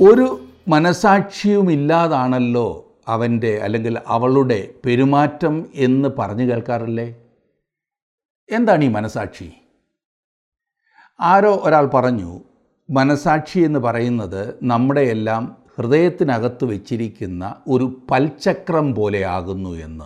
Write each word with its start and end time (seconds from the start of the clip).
ഒരു 0.00 0.40
മനസാക്ഷിയുമില്ലാതാണല്ലോ 0.68 2.98
അവന്റെ 3.08 3.58
അല്ലെങ്കിൽ 3.58 4.00
അവളുടെ 4.06 4.74
പെരുമാറ്റം 4.86 5.70
എന്ന് 5.74 6.08
പറഞ്ഞു 6.18 6.44
കേൾക്കാറില്ലേ? 6.44 7.14
എന്താണ് 8.50 8.84
ഈ 8.84 8.88
മനസാക്ഷി? 8.88 9.52
ആരോ 11.20 11.60
ഒരാൾ 11.64 11.86
പറഞ്ഞു 11.86 12.40
മനസാക്ഷി 12.90 13.58
എന്ന് 13.58 13.78
പറയുന്നത് 13.78 14.58
നമ്മുടെ 14.62 15.00
എല്ലാം 15.00 15.56
ഹൃദയത്തിനകത്ത് 15.78 16.64
വെച്ചിരിക്കുന്ന 16.64 17.54
ഒരു 17.68 18.06
പൽചക്രം 18.10 18.94
പോലെയാകുന്നു 18.94 19.70
എന്ന്. 19.70 20.04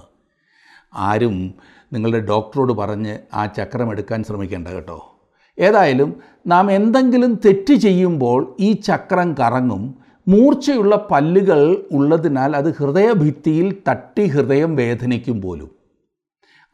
ആരും 0.95 1.55
നിങ്ങളുടെ 1.93 2.21
ഡോക്ടറോട് 2.21 2.73
പറഞ്ഞ് 2.73 3.19
ആ 3.35 3.47
ചക്രം 3.47 3.91
എടുക്കാൻ 3.91 4.25
ശ്രമിക്കേണ്ട 4.25 4.69
കേട്ടോ. 4.69 5.12
ഏതായാലും 5.59 6.21
നാം 6.47 6.71
എന്തെങ്കിലും 6.71 7.41
തെറ്റ് 7.45 7.75
ചെയ്യുമ്പോൾ 7.75 8.57
ഈ 8.61 8.73
ചക്രം 8.73 9.35
കറങ്ങും. 9.35 9.95
മൂർച്ചയുള്ള 10.29 11.09
പല്ലുകൾ 11.11 11.87
ഉള്ളതിനാൽ 11.93 12.57
അത് 12.57 12.75
ഹൃദയഭിത്തിയിൽ 12.75 13.77
തട്ടി 13.89 14.27
ഹൃദയം 14.27 14.77
വേദനിക്കും 14.77 15.43
പോലും. 15.43 15.71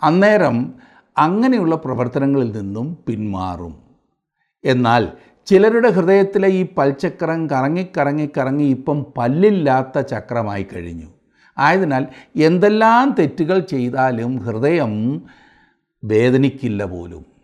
അന്നേരം 0.02 0.74
അങ്ങനെയുള്ള 1.18 1.76
പ്രവർത്തനങ്ങളിൽ 1.76 2.52
നിന്നും 2.52 2.98
പിന്മാറും. 3.06 3.76
എന്നാൽ 4.64 5.08
ചിലരുടെ 5.46 5.88
ഹൃദയത്തിലെ 5.88 6.48
ഈ 6.48 6.66
പൽചക്രം 6.78 7.50
കറങ്ങി 7.50 7.86
കറങ്ങി 7.98 8.28
കറങ്ങി 8.38 8.64
ഇപ്പം 8.64 9.06
പല്ലില്ലാത്ത 9.18 10.00
ചക്രമായി 10.00 10.66
കഴിഞ്ഞു. 10.74 11.06
ആയതിനാൽ 11.58 12.06
എന്തെല്ലാം 12.36 13.16
തെറ്റുകൾ 13.18 13.58
ചെയ്താലും 13.58 14.36
ഹൃദയം 14.36 15.22
വേദനിക്കില്ല 16.04 16.84
പോലും. 16.84 17.37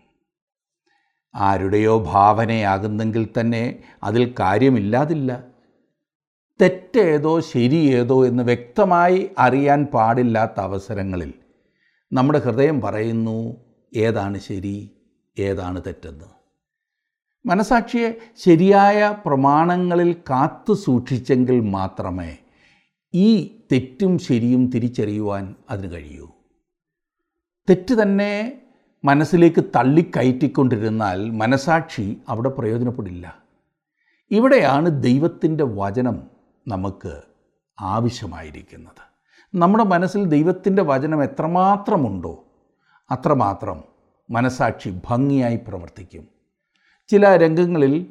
ആരുടെയോ 1.36 1.98
ഭാവനയാകുന്നെങ്കിൽ 1.98 3.28
തന്നെ 3.40 3.82
അതിൽ 4.02 4.34
കാര്യമില്ലാതില്ല. 4.40 5.44
തെറ്റേതോ 6.60 7.40
ശരിയേതോ 7.40 8.26
എന്ന് 8.26 8.42
വ്യക്തമായി 8.42 9.30
അറിയാൻ 9.38 9.84
പാടില്ലാത്ത 9.84 10.60
അവസരങ്ങളിൽ 10.60 11.32
നമ്മുടെ 12.12 12.38
ഹൃദയം 12.38 12.80
പറയുന്നു 12.80 13.56
ഏതാണ് 13.94 14.38
ശരി 14.38 14.90
ഏതാണ് 15.38 15.82
തെറ്റെന്ന്? 15.86 16.24
മനസാക്ഷിയെ 17.46 18.18
ശരിയായ 18.36 19.16
പ്രമാണങ്ങളിൽ 19.26 20.12
കാത്തു 20.12 20.72
സൂക്ഷിച്ചെങ്കിൽ 20.72 21.60
മാത്രമേ 21.60 22.36
ഈ 23.14 23.58
തെറ്റും 23.72 24.18
ശരിയും 24.18 24.70
തിരിച്ചറിയുവാൻ 24.70 25.54
അതിന് 25.70 25.92
കഴിയൂ. 25.92 26.28
തെറ്റ് 27.70 28.02
തന്നെ 28.02 28.60
മനസ്സിലേക്ക് 29.04 29.64
തള്ളിക്കയറ്റിക്കൊണ്ടിരുന്നാൽ 29.64 31.30
മനസാക്ഷി 31.30 32.16
അവിടെ 32.28 32.48
പ്രയോജനപ്പെടില്ല. 32.48 33.38
ഇവിടെയാണ് 34.30 35.02
ദൈവത്തിന്റെ 35.02 35.64
വചനം 35.64 36.22
നമുക്ക് 36.68 37.20
ആവശ്യമായിരിക്കുന്നത്. 37.80 39.02
നമ്മുടെ 39.54 39.84
മനസ്സിൽ 39.84 40.24
ദൈവത്തിന്റെ 40.24 40.82
വചനം 40.82 41.24
എത്രമാത്രമുണ്ടോ 41.24 42.44
അത്രമാത്രം 43.10 43.84
മനസാക്ഷി 44.30 45.00
ഭംഗിയായി 45.10 45.56
പ്രവർത്തിക്കും. 45.56 46.28
ചില 47.08 47.36
രംഗങ്ങളിൽ 47.36 48.06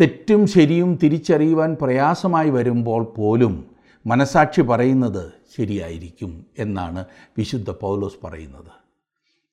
തെറ്റും 0.00 0.46
ശരിയും 0.46 0.98
തിരിച്ചറിയുവാൻ 1.02 1.76
പ്രയാസമായി 1.82 2.50
വരുമ്പോൾ 2.50 3.04
പോലും 3.04 3.70
മനസാക്ഷി 4.06 4.60
പറയുന്നത് 4.60 5.32
ശരിയായിരിക്കും 5.58 6.46
എന്നാണ് 6.58 7.04
വിശുദ്ധ 7.38 7.70
പൗലോസ് 7.70 8.26
പറയുന്നത്. 8.26 8.79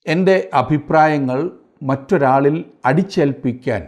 എന്റെ 0.08 0.50
അഭിപ്രായങ്ങൾ 0.54 1.52
മറ്റൊരാളിൽ 1.84 2.66
അടിച്ചേൽപ്പിക്കാൻ 2.86 3.88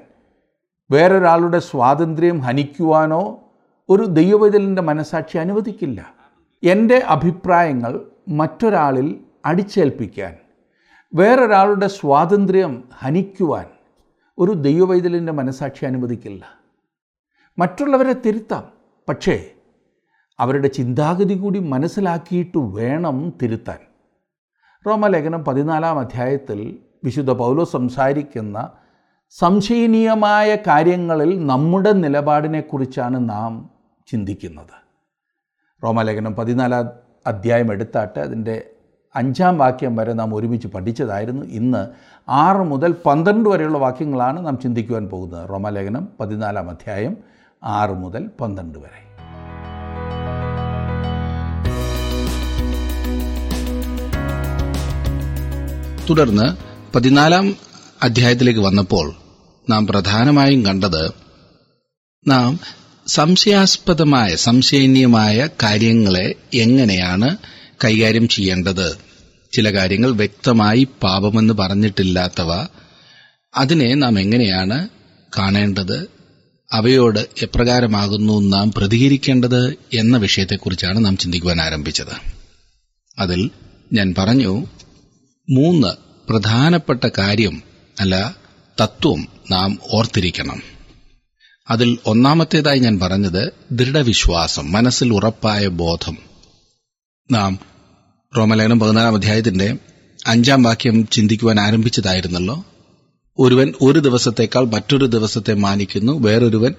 വേറൊരാളുടെ 0.92 1.60
സ്വാതന്ത്ര്യം 1.60 2.40
ഹനിക്കുവാനോ 2.40 3.40
ഒരു 3.90 4.04
ദൈവവൈതലിന്റെ 4.04 4.82
മനസാക്ഷി 4.82 5.38
അനുവദിക്കില്ല. 5.38 6.14
എന്റെ 6.64 6.98
അഭിപ്രായങ്ങൾ 6.98 8.02
മറ്റൊരാളിൽ 8.30 9.20
അടിച്ചേൽപ്പിക്കാൻ 9.46 10.38
വേറൊരാളുടെ 11.14 11.88
സ്വാതന്ത്ര്യം 11.88 12.84
ഹനിക്കുവാൻ 12.94 13.66
ഒരു 14.38 14.52
ദൈവവൈതലിന്റെ 14.52 15.32
മനസാക്ഷി 15.32 15.86
അനുവദിക്കില്ല. 15.86 16.46
മറ്റുള്ളവരെ 17.60 18.14
തിരുത്താം 18.14 18.64
പക്ഷേ 19.10 19.52
അവരുടെ 20.40 20.68
ചിന്താഗതി 20.68 21.34
കൂടി 21.34 21.60
മനസ്സിലാക്കിയിട്ട് 21.60 22.58
വേണം 22.58 23.34
തിരുത്താൻ. 23.42 23.89
റോമലേഖനം 24.88 25.46
പതിനാലാം 25.46 26.00
അധ്യായത്തിൽ 26.00 26.78
വിശുദ്ധ 27.04 27.32
പൗലോ 27.32 27.64
സംസാരിക്കുന്ന 27.64 28.70
സംശയനീയമായ 29.30 30.56
കാര്യങ്ങളിൽ 30.56 31.48
നമ്മുടെ 31.48 31.92
നിലപാടിനെക്കുറിച്ചാണ് 31.92 33.30
നാം 33.30 33.70
ചിന്തിക്കുന്നത്. 34.08 34.90
റോമലേഖനം 35.84 36.36
പതിനാലാം 36.36 36.90
അധ്യായം 37.28 37.72
എടുത്താട്ട് 37.72 38.20
അതിന്റെ 38.20 38.70
അഞ്ചാം 39.16 39.58
വാക്യം 39.58 39.96
വരെ 39.96 40.14
നാം 40.14 40.36
ഒരുമിച്ച് 40.36 40.68
പഠിച്ചതായിരുന്നു. 40.68 41.46
ഇന്ന് 41.46 41.88
ആറ് 42.30 42.58
മുതൽ 42.58 42.96
പന്ത്രണ്ട് 43.06 43.50
വരെയുള്ള 43.50 43.78
വാക്യങ്ങളാണ് 43.78 44.46
നാം 44.46 44.58
ചിന്തിക്കുവാൻ 44.58 45.08
പോകുന്നത്. 45.08 45.50
റോമലേഖനം 45.50 46.08
പതിനാലാം 46.20 46.70
അധ്യായം 46.70 47.18
ആറ് 47.64 47.92
മുതൽ 47.92 48.30
പന്ത്രണ്ട് 48.42 48.80
വരെ. 48.80 49.09
തുടർന്ന് 56.10 56.58
പതിനാലാം 56.94 57.56
അധ്യായത്തിലേക്ക് 58.04 58.60
വന്നപ്പോൾ 58.60 59.14
നാം 59.70 59.88
പ്രധാനമായും 59.88 60.66
കണ്ടത് 60.66 61.12
നാം 62.28 62.60
സംശയാസ്പദമായ 63.08 64.36
സംശയനീയമായ 64.36 65.48
കാര്യങ്ങളെ 65.64 66.36
എങ്ങനെയാണ് 66.54 67.38
കൈകാര്യം 67.86 68.28
ചെയ്യേണ്ടത്? 68.28 68.98
ചില 69.52 69.78
കാര്യങ്ങൾ 69.78 70.12
വ്യക്തമായി 70.12 70.88
പാപമെന്ന് 71.04 71.54
പറഞ്ഞിട്ടില്ലാത്തവ 71.54 72.54
അതിനെ 73.58 73.94
നാം 73.94 74.20
എങ്ങനെയാണ് 74.20 74.90
കാണേണ്ടത്? 75.38 76.08
അവയോട് 76.72 77.20
എപ്രകാരമാകുന്നു 77.20 78.40
നാം 78.40 78.72
പ്രതികരിക്കേണ്ടത് 78.72 79.76
എന്ന 79.94 80.18
വിഷയത്തെക്കുറിച്ചാണ് 80.18 81.06
നാം 81.06 81.18
ചിന്തിക്കുവാൻ 81.18 81.62
ആരംഭിച്ചത്. 81.62 82.16
അതിൽ 83.20 83.50
ഞാൻ 83.94 84.16
പറഞ്ഞു 84.18 84.66
മൂന്ന് 85.50 85.88
പ്രധാനപ്പെട്ട 86.30 87.08
കാര്യം 87.18 87.64
അല്ല 88.00 88.36
തത്വം 88.82 89.28
നാം 89.52 89.80
ഓർത്തിരിക്കണം. 89.94 90.62
അതിൽ 91.70 91.98
ഒന്നാമത്തേതായി 92.06 92.80
ഞാൻ 92.80 93.00
പറഞ്ഞത് 93.00 93.54
ദൃഢവിശ്വാസം 93.72 94.72
മനസ്സിൽ 94.72 95.14
ഉറപ്പായ 95.14 95.68
ബോധം. 95.68 96.18
നാം 97.32 97.60
റോമലേഖനം 98.38 98.80
പതിനാലാം 98.80 99.16
അധ്യായത്തിന്റെ 99.16 99.76
അഞ്ചാം 100.28 100.64
വാക്യം 100.64 101.08
ചിന്തിക്കുവാൻ 101.08 101.60
ആരംഭിച്ചതായിരുന്നല്ലോ. 101.60 102.66
ഒരുവൻ 103.40 103.74
ഒരു 103.82 104.00
ദിവസത്തേക്കാൾ 104.00 104.66
മറ്റൊരു 104.66 105.06
ദിവസത്തെ 105.06 105.54
മാനിക്കുന്നു 105.54 106.20
വേറൊരുവൻ 106.20 106.74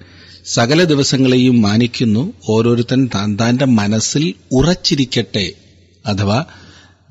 സകല 0.45 0.83
ദിവസങ്ങളെയും 0.83 1.61
മാനിക്കുന്നു 1.61 2.33
ഓരോരുത്തൻ 2.49 3.09
താൻ 3.15 3.35
തന്റെ 3.35 3.65
മനസ്സിൽ 3.65 4.33
ഉറച്ചിരിക്കട്ടെ 4.51 5.51
അഥവാ 6.05 6.45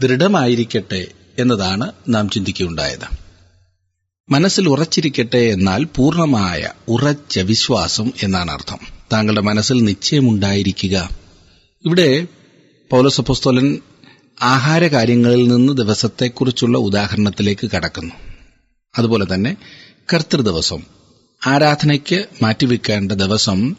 ദൃഢമായിരിക്കട്ടെ 0.01 1.07
എന്നതാണ് 1.41 1.93
നാം 2.09 2.31
ചിന്തിക്കുകയുണ്ടായത്. 2.31 3.31
മനസ്സിൽ 4.31 4.69
ഉറച്ചിരിക്കട്ടെ 4.69 5.39
എന്നാൽ 5.39 5.85
പൂർണമായ 5.85 6.69
ഉറച്ച 6.89 7.39
വിശ്വാസം 7.39 8.13
എന്നാണ് 8.23 8.51
അർത്ഥം. 8.51 8.79
താങ്കളുടെ 9.13 9.41
മനസ്സിൽ 9.41 9.85
നിശ്ചയമുണ്ടായിരിക്കുക. 9.85 11.09
ഇവിടെ 11.87 12.27
പൗലസപ്പോസ്തോലൻ 12.91 13.79
ആഹാര 14.43 14.87
കാര്യങ്ങളിൽ 14.87 15.49
നിന്ന് 15.49 15.73
ദിവസത്തെക്കുറിച്ചുള്ള 15.73 16.79
ഉദാഹരണത്തിലേക്ക് 16.79 17.71
കടക്കുന്നു. 17.71 18.15
അതുപോലെ 18.99 19.35
തന്നെ 19.35 19.57
കർത്തൃദിവസം 20.15 20.83
ആരാധനയ്ക്ക് 21.47 22.25
മാറ്റിവെക്കേണ്ട 22.43 23.13
ദിവസം 23.13 23.77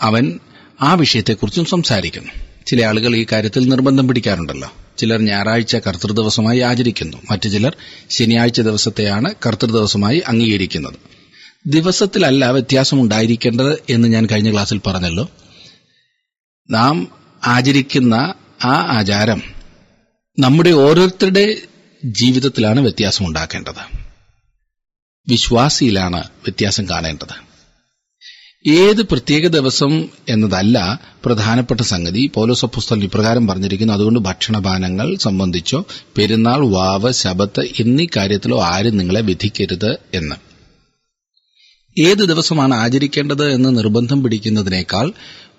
അവൻ 0.00 0.38
ആ 0.82 0.94
വിഷയത്തെക്കുറിച്ചും 0.94 1.64
സംസാരിക്കുന്നു. 1.64 2.32
ചില 2.66 2.84
ആളുകൾ 2.84 3.16
ഈ 3.16 3.26
കാര്യത്തിൽ 3.32 3.68
നിർബന്ധം 3.68 4.08
പിടിക്കാറുണ്ടല്ലോ. 4.08 4.72
ചിലർ 5.00 5.20
ഞായറാഴ്ച 5.20 5.76
കർത്തൃദിവസമായി 5.76 6.60
ആചരിക്കുന്നു. 6.60 7.16
മറ്റു 7.30 7.48
ചിലർ 7.48 7.76
ശനിയാഴ്ച 8.10 8.60
ദിവസത്തെയാണ് 8.60 9.34
കർത്തൃദിവസമായി 9.46 10.22
അംഗീകരിക്കുന്നത്. 10.28 10.94
ദിവസത്തിലല്ല 11.66 12.50
വ്യത്യാസമുണ്ടായിരിക്കേണ്ടത് 12.50 13.78
എന്ന് 13.90 14.08
ഞാൻ 14.08 14.26
കഴിഞ്ഞ 14.26 14.52
ക്ലാസ്സിൽ 14.52 14.80
പറഞ്ഞല്ലോ. 14.86 15.30
നാം 16.70 17.08
ആചരിക്കുന്ന 17.46 18.14
ആ 18.64 18.98
ആചാരം 18.98 19.42
നമ്മുടെ 20.38 20.70
ഓരോരുത്തരുടെ 20.70 21.56
ജീവിതത്തിലാണ് 22.04 22.80
വ്യത്യാസമുണ്ടാക്കേണ്ടത്. 22.80 23.98
വിശ്വാസിയിലാണ് 25.28 26.20
വ്യത്യാസം 26.20 26.88
കാണേണ്ടത്. 26.88 27.49
ഏത് 28.66 29.02
പ്രത്യേക 29.02 29.46
ദിവസം 29.46 30.08
എന്നതല്ല 30.28 31.00
പ്രധാനപ്പെട്ട 31.24 31.80
സംഗതി. 31.80 32.30
പൗലോസപ്പുസ്തകൻ 32.34 33.04
ഇപ്രകാരം 33.04 33.46
പറഞ്ഞിരിക്കുന്നു 33.46 33.94
അതുകൊണ്ട് 33.94 34.20
ഭക്ഷണപാനങ്ങൾ 34.20 35.16
സംബന്ധിച്ചോ 35.16 35.86
പെരുന്നാൾ 36.18 36.66
വാവ് 36.66 37.12
ശബത്ത് 37.12 37.60
എന്നീ 37.60 38.06
കാര്യത്തിലോ 38.16 38.62
ആരും 38.62 38.96
നിങ്ങളെ 38.96 39.20
വിധിക്കരുത് 39.20 39.98
എന്ന്. 40.14 40.36
ഏത് 42.00 42.18
ദിവസമാണ് 42.18 42.74
ആചരിക്കേണ്ടത് 42.74 43.50
എന്ന് 43.50 43.78
നിർബന്ധം 43.78 44.22
പിടിക്കുന്നതിനേക്കാൾ 44.22 45.12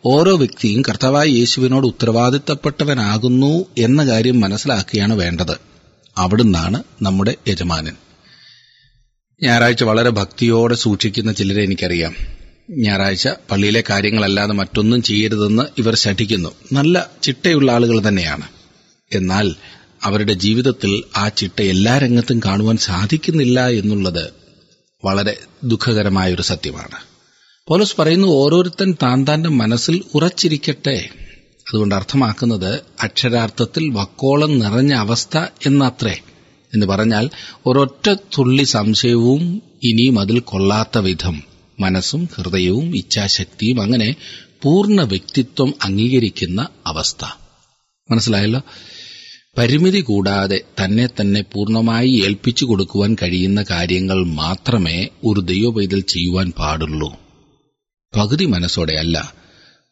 ഓരോ 0.06 0.38
വ്യക്തിയും 0.38 0.82
കർത്താവായ 0.82 1.28
യേശുവിനോട് 1.28 1.88
ഉത്തരവാദിത്തപ്പെട്ടവനാകുന്നു 1.88 3.66
എന്ന 3.78 4.06
കാര്യം 4.06 4.40
മനസ്സിലാക്കുകയാണ് 4.40 5.14
വേണ്ടത്. 5.14 5.60
അവിടുന്നാണ് 6.18 6.84
നമ്മുടെ 7.02 7.36
യജമാനൻ. 7.48 7.94
ഞായറാഴ്ച 9.44 9.84
വളരെ 9.84 10.10
ഭക്തിയോടെ 10.10 10.76
സൂക്ഷിക്കുന്ന 10.76 11.34
ചിലരെ 11.34 11.64
എനിക്കറിയാം. 11.64 12.31
ഞായറാഴ്ച 12.78 13.28
പള്ളിയിലെ 13.52 13.84
കാര്യങ്ങളല്ലാതെ 13.90 14.54
മറ്റൊന്നും 14.54 15.02
ചെയ്യരുതെന്ന് 15.02 15.64
ഇവർ 15.78 15.96
ശഠിക്കുന്നു. 15.96 16.50
നല്ല 16.74 17.10
ചിട്ടയുള്ള 17.24 17.72
ആളുകൾ 17.72 18.08
തന്നെയാണ്. 18.08 18.48
എന്നാൽ 19.14 19.56
അവരുടെ 20.04 20.34
ജീവിതത്തിൽ 20.34 21.04
ആ 21.18 21.30
ചിട്ട 21.30 21.62
എല്ലാ 21.62 21.98
രംഗത്തും 21.98 22.40
കാണുവാൻ 22.46 22.78
സാധിക്കുന്നില്ല 22.78 23.68
എന്നുള്ളത് 23.68 24.30
വളരെ 25.06 25.38
ദുഃഖകരമായൊരു 25.64 26.42
സത്യമാണ്. 26.42 26.96
പോലീസ് 27.68 27.96
പറയുന്നു 28.00 28.28
ഓരോരുത്തൻ 28.28 28.96
താൻ 29.04 29.28
താന്റെ 29.28 29.50
മനസ്സിൽ 29.50 30.02
ഉറച്ചിരിക്കട്ടെ. 30.16 31.10
അതുകൊണ്ട് 31.70 31.96
അർത്ഥമാക്കുന്നത് 31.96 32.80
അക്ഷരാർത്ഥത്തിൽ 33.04 33.90
വക്കോളം 33.90 34.60
നിറഞ്ഞ 34.60 34.94
അവസ്ഥ 34.94 35.38
എന്നത്രേ. 35.66 36.20
എന്ന് 36.74 36.86
പറഞ്ഞാൽ 36.86 37.30
ഒരൊറ്റ 37.66 38.10
തുള്ളി 38.10 38.64
സംശയവും 38.64 39.62
ഇനിയും 39.84 40.20
അതിൽ 40.20 40.40
കൊള്ളാത്ത 40.40 40.98
വിധം. 40.98 41.51
മനസ്സും 41.82 42.30
ഹൃദയവും 42.36 42.98
ഇച്ഛാശക്തിയും 42.98 43.82
അങ്ങനെ 43.82 44.16
പൂർണ 44.64 45.02
വ്യക്തിത്വം 45.02 45.74
അംഗീകരിക്കുന്ന 45.84 46.68
അവസ്ഥ. 46.86 47.26
മനസ്സിലായല്ലോ? 48.12 48.62
പരിമിതി 49.58 50.02
കൂടാതെ 50.02 50.62
തന്നെ 50.84 51.08
തന്നെ 51.08 51.42
പൂർണമായി 51.42 52.10
ഏൽപ്പിച്ചു 52.26 52.66
കൊടുക്കുവാൻ 52.66 53.16
കഴിയുന്ന 53.22 53.66
കാര്യങ്ങൾ 53.72 54.26
മാത്രമേ 54.26 55.08
ഒരു 55.24 55.40
ദൈവപൈതൽ 55.40 56.00
ചെയ്യുവാൻ 56.00 56.52
പാടുള്ളൂ. 56.52 57.16
പകുതി 58.18 58.46
മനസ്സോടെ 58.46 58.94
അല്ല 58.94 59.34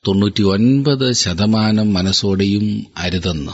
തൊണ്ണൂറ്റി 0.07 0.43
ഒൻപത് 0.43 1.13
ശതമാനം 1.13 1.93
മനസ്സോടെയും 1.93 2.87
അരുതെന്ന്. 2.97 3.51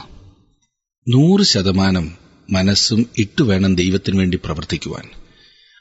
നൂറ് 1.11 1.41
ശതമാനം 1.41 2.15
മനസ്സും 2.49 3.05
ഇട്ടുവേണം 3.17 3.75
ദൈവത്തിനു 3.75 4.17
വേണ്ടി 4.17 4.39
പ്രവർത്തിക്കുവാൻ. 4.45 5.09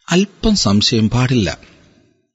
അല്പം 0.09 0.57
സംശയം 0.57 1.11
പാടില്ല. 1.11 1.74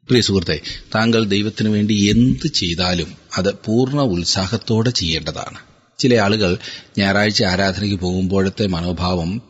പ്രിയ 0.10 0.22
സുഹൃത്തെ 0.22 0.62
താങ്കൾ 0.96 1.24
ദൈവത്തിനു 1.24 1.70
വേണ്ടി 1.70 1.94
എന്ത് 1.94 2.48
ചെയ്താലും 2.48 3.16
അത് 3.38 3.54
പൂർണ 3.66 4.02
ഉത്സാഹത്തോടെ 4.02 4.90
ചെയ്യേണ്ടതാണ്. 4.90 5.58
ചില 6.00 6.16
ആളുകൾ 6.16 6.58
ഞായറാഴ്ച 6.98 7.44
ആരാധനയ്ക്ക് 7.44 8.00
പോകുമ്പോഴത്തെ 8.00 8.68
മനോഭാവം 8.68 9.42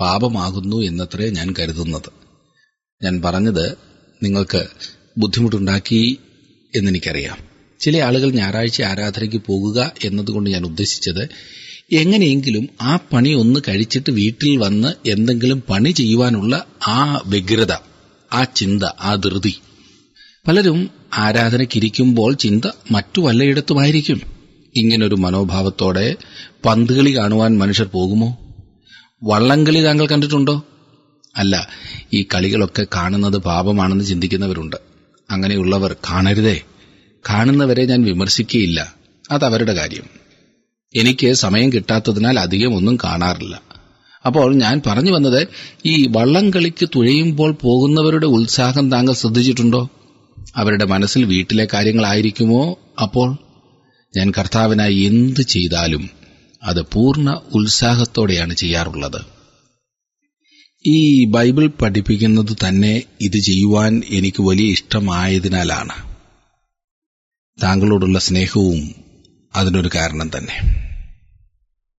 പാപമാകുന്നു 0.00 0.76
എന്നത്രേ 0.82 1.30
ഞാൻ 1.30 1.54
കരുതുന്നത്. 1.58 2.10
ഞാൻ 3.04 3.22
പറഞ്ഞത് 3.22 3.76
നിങ്ങൾക്ക് 4.22 4.66
ബുദ്ധിമുട്ടുണ്ടാക്കി 5.18 6.18
എന്നെനിക്കറിയാം. 6.76 7.38
ചില 7.80 7.96
ആളുകൾ 7.98 8.30
ഞായറാഴ്ച 8.30 8.82
ആരാധനയ്ക്ക് 8.82 9.42
പോകുക 9.46 9.92
എന്നതുകൊണ്ട് 10.04 10.50
ഞാൻ 10.50 10.64
ഉദ്ദേശിച്ചത് 10.64 11.28
എങ്ങനെയെങ്കിലും 11.92 12.68
ആ 12.82 12.96
പണി 13.12 13.30
ഒന്ന് 13.30 13.60
കഴിച്ചിട്ട് 13.68 14.10
വീട്ടിൽ 14.10 14.56
വന്ന് 14.56 15.08
എന്തെങ്കിലും 15.08 15.62
പണി 15.70 15.90
ചെയ്യുവാനുള്ള 15.90 16.66
ആ 16.88 17.22
വ്യഗ്രത 17.26 17.72
ആ 18.32 18.44
ചിന്ത 18.44 18.82
ആ 18.84 19.14
ധൃതി 19.14 19.54
പലരും 20.48 20.90
ആരാധനയ്ക്കിരിക്കുമ്പോൾ 21.18 22.34
ചിന്ത 22.34 22.68
മറ്റു 22.90 23.20
വല്ലയിടത്തുമായിരിക്കും. 23.20 24.20
ഇങ്ങനൊരു 24.76 25.14
മനോഭാവത്തോടെ 25.14 26.16
പന്തുകളി 26.66 27.16
കാണുവാൻ 27.16 27.58
മനുഷ്യർ 27.58 27.86
പോകുമോ? 27.86 28.38
വള്ളംകളി 29.22 29.82
താങ്കൾ 29.82 30.06
കണ്ടിട്ടുണ്ടോ? 30.06 30.62
അല്ല 31.36 31.68
ഈ 32.12 32.26
കളികളൊക്കെ 32.34 32.86
കാണുന്നത് 32.94 33.38
പാപമാണെന്ന് 33.38 34.04
ചിന്തിക്കുന്നവരുണ്ട്. 34.04 34.76
അങ്ങനെയുള്ളവർ 35.30 35.96
കാണരുതേ. 36.10 36.60
കാണുന്നവരെ 37.30 37.84
ഞാൻ 37.84 38.02
വിമർശിക്കുകയില്ല. 38.02 38.94
അതവരുടെ 39.30 39.72
കാര്യം. 39.72 40.04
എനിക്ക് 40.96 41.32
സമയം 41.32 41.72
കിട്ടാത്തതിനാൽ 41.72 42.40
അധികം 42.40 42.74
ഒന്നും 42.74 42.98
കാണാറില്ല. 43.04 43.60
അപ്പോൾ 44.26 44.54
ഞാൻ 44.54 44.82
പറഞ്ഞു 44.86 45.12
വന്നത് 45.12 45.48
ഈ 45.86 46.06
വള്ളംകളിക്ക് 46.06 46.88
തുഴയുമ്പോൾ 46.96 47.52
പോകുന്നവരുടെ 47.52 48.26
ഉത്സാഹം 48.26 48.90
താങ്കൾ 48.90 49.12
ശ്രദ്ധിച്ചിട്ടുണ്ടോ? 49.12 49.88
അവരുടെ 50.56 50.84
മനസ്സിൽ 50.84 51.24
വീട്ടിലെ 51.24 51.68
കാര്യങ്ങളായിരിക്കുമോ? 51.74 52.78
അപ്പോൾ 53.02 53.38
ഞാൻ 54.16 54.32
കർത്താവിനായി 54.38 54.94
എന്ത് 54.94 55.40
ചെയ്താലും 55.40 56.10
അത് 56.62 56.82
പൂർണ 56.82 57.30
ഉത്സാഹത്തോടെയാണ് 57.30 58.54
ചെയ്യാറുള്ളത്. 58.54 59.26
ഈ 60.86 61.24
ബൈബിൾ 61.24 61.66
പഠിപ്പിക്കുന്നത് 61.66 62.56
തന്നെ 62.68 63.02
ഇത് 63.20 63.38
ചെയ്യുവാൻ 63.38 64.02
എനിക്ക് 64.08 64.42
വലിയ 64.42 64.72
ഇഷ്ടമായതിനാലാണ്. 64.72 66.10
താങ്കളോടുള്ള 67.62 68.18
സ്നേഹവും 68.18 68.94
അതിനൊരു 69.56 69.90
കാരണം 69.94 70.30
തന്നെ. 70.38 70.86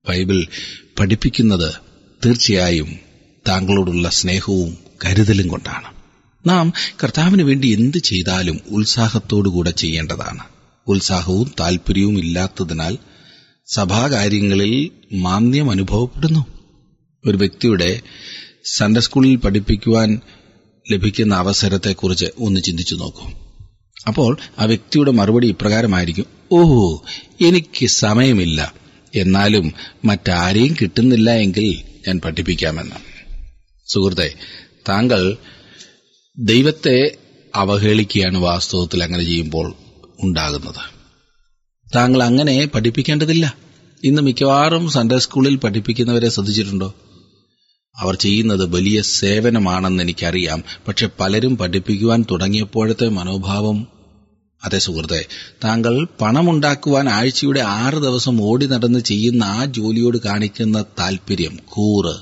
ബൈബിൾ 0.09 0.47
പഠിപ്പിക്കുന്നത് 0.99 1.73
തീർച്ചയായും 2.25 2.99
താങ്കളോടുള്ള 3.47 4.09
സ്നേഹവും 4.09 4.77
കരുതലും 5.05 5.47
കൊണ്ടാണ്. 5.47 6.00
നാം 6.47 6.73
കർത്താവിന് 7.03 7.43
വേണ്ടി 7.43 7.67
എന്ത് 7.67 7.97
ചെയ്താലും 7.97 8.59
ഉത്സാഹത്തോടുകൂടെ 8.69 9.71
ചെയ്യേണ്ടതാണ്. 9.71 10.39
ഉത്സാഹവും 10.87 11.51
താൽപ്പര്യവും 11.59 12.19
ഇല്ലാത്തതിനാൽ 12.19 12.97
സഭാകാര്യങ്ങളിൽ 13.73 14.91
മാന്ദ്യം 15.15 15.71
അനുഭവപ്പെടുന്നു. 15.71 16.45
ഒരു 17.25 17.37
വ്യക്തിയുടെ 17.37 18.01
സൺഡേ 18.65 18.99
സ്കൂളിൽ 18.99 19.35
പഠിപ്പിക്കുവാൻ 19.35 20.21
ലഭിക്കുന്ന 20.91 21.35
അവസരത്തെക്കുറിച്ച് 21.35 22.25
ഒന്ന് 22.39 22.61
ചിന്തിച്ചു 22.61 22.95
നോക്കൂ. 22.95 23.29
അപ്പോൾ 24.07 24.37
ആ 24.59 24.63
വ്യക്തിയുടെ 24.63 25.11
മറുപടി 25.11 25.47
ഇപ്രകാരമായിരിക്കും 25.47 26.25
ഓഹോ 26.51 27.05
എനിക്ക് 27.41 27.87
സമയമില്ല. 27.87 28.73
എന്നാലും 29.15 29.73
മറ്റാരെയും 30.05 30.75
കിട്ടുന്നില്ല 30.81 31.29
എങ്കിൽ 31.31 31.81
ഞാൻ 32.07 32.21
പഠിപ്പിക്കാമെന്ന്. 32.25 32.95
സുഹൃത്തെ 33.87 34.33
താങ്കൾ 34.89 35.37
ദൈവത്തെ 36.39 37.17
അവഹേളിക്കുകയാണ് 37.55 38.37
വാസ്തവത്തിൽ 38.37 39.03
അങ്ങനെ 39.03 39.23
ചെയ്യുമ്പോൾ 39.23 39.73
ഉണ്ടാകുന്നത്. 40.19 41.03
താങ്കൾ 41.95 42.23
അങ്ങനെ 42.23 42.69
പഠിപ്പിക്കേണ്ടതില്ല. 42.75 43.55
ഇന്ന് 44.03 44.21
മിക്കവാറും 44.21 44.89
സൺഡേ 44.89 45.19
സ്കൂളിൽ 45.19 45.55
പഠിപ്പിക്കുന്നവരെ 45.55 46.29
ശ്രദ്ധിച്ചിട്ടുണ്ടോ? 46.29 46.93
അവർ 47.97 48.15
ചെയ്യുന്നത് 48.15 48.65
വലിയ 48.65 49.01
സേവനമാണെന്ന് 49.01 50.03
എനിക്കറിയാം. 50.03 50.63
പക്ഷെ 50.87 51.09
പലരും 51.19 51.57
പഠിപ്പിക്കുവാൻ 51.57 52.25
തുടങ്ങിയപ്പോഴത്തെ 52.31 53.09
മനോഭാവം 53.09 53.87
അതെ 54.63 54.79
സുഹൃത്തെ 54.79 55.25
താങ്കൾ 55.63 56.07
പണമുണ്ടാക്കുവാൻ 56.21 57.09
ആഴ്ചയുടെ 57.09 57.59
ആറ് 57.59 57.93
ദിവസം 57.93 58.41
ഓടി 58.41 58.65
നടന്ന് 58.65 58.99
ചെയ്യുന്ന 58.99 59.43
ആ 59.43 59.65
ജോലിയോട് 59.65 60.17
കാണിക്കുന്ന 60.17 60.85
താല്പര്യം 60.99 61.59
കൂറ് 61.65 62.15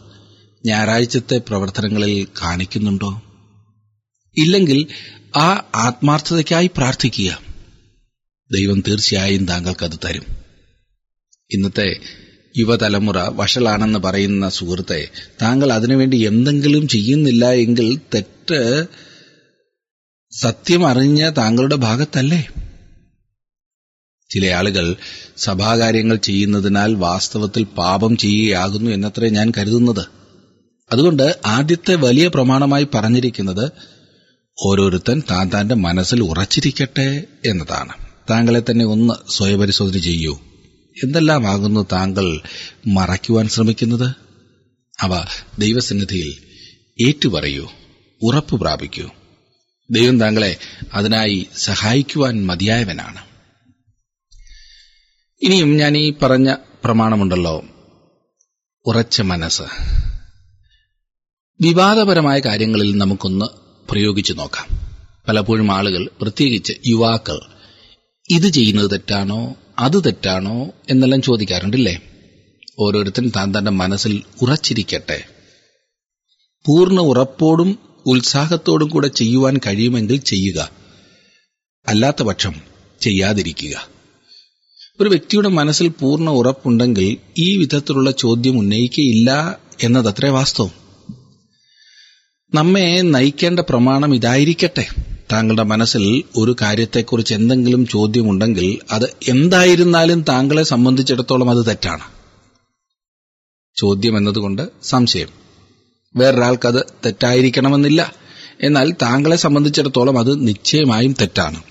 ഞായറാഴ്ചത്തെ 0.65 1.41
പ്രവർത്തനങ്ങളിൽ 1.47 2.27
കാണിക്കുന്നുണ്ടോ? 2.41 3.21
ഇല്ലെങ്കിൽ 4.39 4.87
ആ 5.37 5.63
ആത്മാർത്ഥതയ്ക്കായി 5.75 6.69
പ്രാർത്ഥിക്കുക. 6.77 7.41
ദൈവം 8.51 8.83
തീർച്ചയായും 8.87 9.45
താങ്കൾക്കത് 9.45 9.99
തരും. 10.05 10.25
ഇന്നത്തെ 11.51 11.99
യുവതലമുറ 12.57 13.15
വഷളാണെന്ന് 13.17 13.99
പറയുന്ന 13.99 14.49
സുഹൃത്തെ 14.49 15.09
താങ്കൾ 15.41 15.73
അതിനുവേണ്ടി 15.73 16.17
എന്തെങ്കിലും 16.17 16.87
ചെയ്യുന്നില്ല 16.87 17.51
എങ്കിൽ 17.51 18.01
തെറ്റ് 18.15 18.87
സത്യം 20.31 20.87
അറിഞ്ഞ 20.87 21.29
താങ്കളുടെ 21.29 21.75
ഭാഗത്തല്ലേ? 21.75 22.47
ചില 24.29 24.47
ആളുകൾ 24.47 24.95
സഭാകാര്യങ്ങൾ 25.37 26.15
ചെയ്യുന്നതിനാൽ 26.15 26.93
വാസ്തവത്തിൽ 26.93 27.63
പാപം 27.63 28.17
ചെയ്യുകയാകുന്നു 28.17 28.91
എന്നത്രേ 28.91 29.29
ഞാൻ 29.29 29.51
കരുതുന്നത്. 29.57 30.05
അതുകൊണ്ട് 30.91 31.39
ആദ്യത്തെ 31.45 31.95
വലിയ 31.95 32.27
പ്രമാണമായി 32.27 32.87
പറഞ്ഞിരിക്കുന്നത് 32.93 33.71
ഓരോരുത്തൻ 34.65 35.23
താൻ 35.31 35.49
താന്റെ 35.49 35.75
മനസ്സിൽ 35.75 36.23
ഉറച്ചിരിക്കട്ടെ 36.23 37.23
എന്നതാണ്. 37.45 37.93
താങ്കളെ 38.29 38.59
തന്നെ 38.59 38.85
ഒന്ന് 38.85 39.31
സ്വയപരിശോധന 39.31 39.97
ചെയ്യൂ. 39.97 40.39
എന്തെല്ലാമാകുന്നു 41.03 41.87
താങ്കൾ 41.91 42.41
മറയ്ക്കുവാൻ 42.87 43.47
ശ്രമിക്കുന്നത്? 43.47 44.15
അവ 44.99 45.25
ദൈവസന്നിധിയിൽ 45.59 46.33
ഏറ്റുപറയൂ 47.07 47.67
ഉറപ്പ് 48.21 48.55
പ്രാപിക്കൂ. 48.55 49.09
ദൈവം 49.91 50.19
താങ്കളെ 50.19 50.57
അതിനായി 50.93 51.47
സഹായിക്കുവാൻ 51.57 52.45
മതിയായവനാണ്. 52.45 53.19
ഇനിയും 55.41 55.77
ഞാൻ 55.77 55.97
ഈ 55.97 56.13
പറഞ്ഞ 56.21 56.55
പ്രമാണമുണ്ടല്ലോ. 56.83 57.65
ഉറച്ച 58.85 59.21
മനസ്സ്. 59.21 59.63
വിവാദപരമായ 61.61 62.39
കാര്യങ്ങളിൽ 62.39 62.97
നമുക്കൊന്ന് 62.97 63.58
പ്രയോഗിച്ചു 63.91 64.33
നോക്കാം. 64.33 64.79
പലപ്പോഴും 65.27 65.71
ആളുകൾ 65.71 66.09
പ്രത്യേകിച്ച് 66.21 66.73
യുവാക്കൾ 66.87 67.39
ഇത് 68.29 68.47
ചെയ്യുന്നത് 68.47 68.91
തെറ്റാണോ 68.91 69.55
അത് 69.79 70.05
തെറ്റാണോ 70.05 70.69
എന്നെല്ലാം 70.89 71.21
ചോദിക്കാറുണ്ടല്ലേ? 71.21 71.99
ഓരോരുത്തൻ 72.79 73.31
താൻ 73.35 73.57
തന്റെ 73.57 73.71
മനസ്സിൽ 73.71 74.23
ഉറച്ചിരിക്കട്ടെ. 74.41 75.23
പൂർണ 76.65 76.99
ഉറപ്പോടും 76.99 77.79
ഉത്സാഹത്തോടും 78.05 78.87
കൂടെ 78.87 79.07
ചെയ്യുവാൻ 79.07 79.57
കഴിയുമെങ്കിൽ 79.57 80.17
ചെയ്യുക. 80.17 80.69
അല്ലാത്ത 81.87 82.23
പക്ഷം 82.23 82.55
ചെയ്യാതിരിക്കുക. 83.01 83.87
ഒരു 85.01 85.09
വ്യക്തിയുടെ 85.09 85.49
മനസ്സിൽ 85.49 85.87
പൂർണ 85.87 86.29
ഉറപ്പുണ്ടെങ്കിൽ 86.29 87.17
ഈ 87.37 87.57
വിധത്തിലുള്ള 87.57 88.11
ചോദ്യം 88.11 88.59
ഉന്നയിക്കയില്ല 88.59 89.59
എന്നതത്രേ 89.83 90.29
വാസ്തവം. 90.29 90.78
നമ്മെ 92.53 93.01
നയിക്കേണ്ട 93.01 93.59
പ്രമാണം 93.59 94.15
ഇതായിരിക്കട്ടെ. 94.15 94.87
താങ്കളുടെ 95.31 95.63
മനസ്സിൽ 95.63 96.23
ഒരു 96.37 96.55
കാര്യത്തെക്കുറിച്ച് 96.61 97.33
എന്തെങ്കിലും 97.33 97.87
ചോദ്യമുണ്ടെങ്കിൽ 97.87 98.79
അത് 98.91 99.03
എന്തായിരുന്നാലും 99.27 100.21
താങ്കളെ 100.21 100.63
സംബന്ധിച്ചിടത്തോളം 100.63 101.49
അത് 101.49 101.65
തെറ്റാണ്. 101.65 102.01
ചോദ്യം 103.75 104.17
എന്നതുകൊണ്ട് 104.17 104.69
സംശയം. 104.83 105.27
വേറൊരാൾക്കത് 106.15 106.85
തെറ്റായിരിക്കണമെന്നില്ല. 107.05 108.13
എന്നാൽ 108.61 108.91
താങ്കളെ 108.91 109.35
സംബന്ധിച്ചിടത്തോളം 109.35 110.19
അത് 110.19 110.47
നിശ്ചയമായും 110.47 111.15
തെറ്റാണ്. 111.21 111.63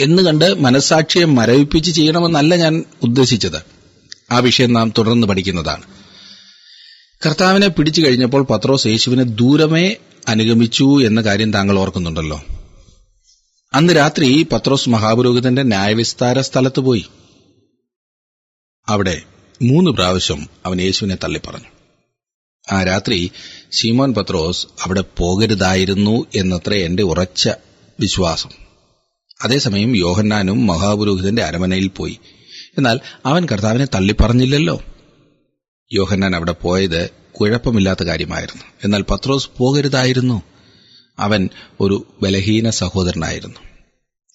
എന്ന് 0.00 0.54
മനസാക്ഷിയെ 0.54 1.24
മരവിപ്പിച്ച് 1.24 1.90
ചെയ്യണമെന്നല്ല 1.90 2.54
ഞാൻ 2.54 2.84
ഉദ്ദേശിച്ചത്. 3.02 3.62
ആ 4.30 4.38
വിഷയം 4.38 4.72
നാം 4.72 4.92
തുടർന്ന് 4.98 5.26
പഠിക്കുന്നതാണ്. 5.26 5.82
കർത്താവിനെ 7.26 7.68
പിടിച്ചു 7.68 8.00
കഴിഞ്ഞപ്പോൾ 8.00 8.42
പത്രോസ് 8.42 8.86
യേശുവിനെ 8.86 9.22
ദൂരമേ 9.22 9.96
അനുഗമിച്ചു 10.28 11.06
എന്ന 11.06 11.20
കാര്യം 11.20 11.52
താങ്കൾ 11.52 11.78
ഓർക്കുന്നുണ്ടല്ലോ. 11.78 12.42
അന്ന് 13.74 13.96
രാത്രി 13.96 14.46
പത്രോസ് 14.52 14.88
മഹാപുരോഹിതന്റെ 14.88 15.62
ന്യായവിസ്താര 15.62 16.40
സ്ഥലത്ത് 16.40 16.80
പോയി. 16.80 17.06
അവിടെ 18.88 19.22
മൂന്ന് 19.62 19.90
പ്രാവശ്യം 19.90 20.46
അവൻ 20.66 20.80
യേശുവിനെ 20.80 21.14
തള്ളിപ്പറഞ്ഞു. 21.14 21.68
ആ 22.72 22.82
രാത്രി 22.82 23.30
ശീമോൻ 23.72 24.14
പത്രോസ് 24.14 24.66
അവിടെ 24.82 25.04
പോകരുതായിരുന്നു 25.16 26.26
എന്നത്ര 26.34 26.74
എന്റെ 26.74 27.02
ഉറച്ച 27.02 27.48
വിശ്വാസം. 28.00 28.50
അതേസമയം 29.42 29.96
യോഹന്നാനും 29.96 30.66
മഹാപുരോഹിതന്റെ 30.66 31.42
അരമനയിൽ 31.42 31.88
പോയി. 31.88 32.18
എന്നാൽ 32.78 33.00
അവൻ 33.26 33.46
കർത്താവിനെ 33.52 33.84
തള്ളിപ്പറഞ്ഞില്ലല്ലോ. 33.84 34.82
യോഹന്നാൻ 35.92 36.36
അവിടെ 36.36 36.52
പോയത് 36.52 37.10
കുഴപ്പമില്ലാത്ത 37.40 38.04
കാര്യമായിരുന്നു. 38.04 38.62
എന്നാൽ 38.84 39.02
പത്രോസ് 39.02 39.50
പോകരുതായിരുന്നു. 39.58 40.42
അവൻ 41.18 41.48
ഒരു 41.80 42.06
ബലഹീന 42.22 42.70
സഹോദരനായിരുന്നു. 42.70 43.60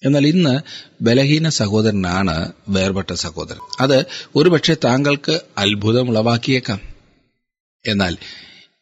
എന്നാൽ 0.04 0.26
ഇന്ന് 0.26 0.60
ബലഹീന 1.02 1.48
സഹോദരനാണ് 1.48 2.52
വേർപെട്ട 2.68 3.12
സഹോദരൻ. 3.12 3.58
അത് 3.80 4.06
ഒരുപക്ഷെ 4.36 4.76
താങ്കൾക്ക് 4.84 5.40
അത്ഭുതം 5.58 6.10
ഉളവാക്കിയേക്കാം. 6.10 6.80
എന്നാൽ 7.86 8.16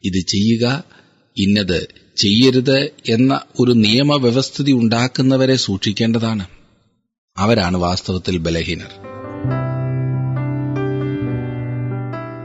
ഇത് 0.04 0.26
ചെയ്യുക 0.26 0.84
ഇന്നത് 1.36 1.88
ചെയ്യരുത് 2.16 2.90
എന്ന 3.08 3.40
ഒരു 3.60 3.72
നിയമവ്യവസ്ഥിതി 3.72 4.72
ഉണ്ടാക്കുന്നവരെ 4.72 5.56
സൂക്ഷിക്കേണ്ടതാണ്. 5.56 6.46
അവരാണ് 7.36 7.76
വാസ്തവത്തിൽ 7.76 8.38
ബലഹീനർ. 8.38 9.10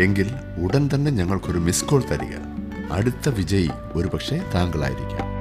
എങ്കിൽ 0.00 0.26
ഉടൻ 0.62 0.90
തന്നെ 0.94 1.10
ഞങ്ങൾക്കൊരു 1.10 1.58
മിസ് 1.58 1.84
കോൾ 1.84 2.02
തരിക. 2.10 2.36
അടുത്ത 2.92 3.28
വിജയി 3.28 3.68
ഒരുപക്ഷെ 3.92 4.42
താങ്കളായിരിക്കാം. 4.54 5.32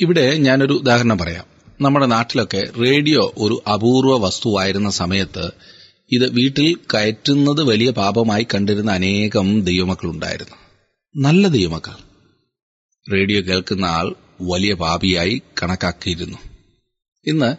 ഇവിടെ 0.00 0.36
ഞാനൊരു 0.36 0.72
ഉദാഹരണം 0.72 1.18
പറയാം. 1.18 1.44
നമ്മുടെ 1.80 2.06
നാട്ടിലൊക്കെ 2.06 2.62
റേഡിയോ 2.80 3.32
ഒരു 3.38 3.62
അപൂർവ 3.72 4.26
വസ്തുവായിരുന്ന 4.26 4.90
സമയത്ത് 4.90 5.50
ഇത് 6.12 6.30
വീട്ടിൽ 6.30 6.76
കയറ്റുന്നത് 6.94 7.62
വലിയ 7.62 7.90
പാപമായി 7.90 8.46
കണ്ടിരുന്ന 8.54 8.90
അനേകം 8.90 9.60
ദൈവമക്കളുണ്ടായിരുന്നു. 9.60 10.56
നല്ല 11.16 11.48
ദൈവമക്കൾ. 11.48 11.94
റേഡിയോ 13.12 13.40
കേൾക്കുന്ന 13.40 13.84
ആൾ 13.84 14.14
വലിയ 14.42 14.74
പാപിയായി 14.74 15.42
കണക്കാക്കിയിരുന്നു. 15.62 16.53
ഇന്ന് 17.26 17.56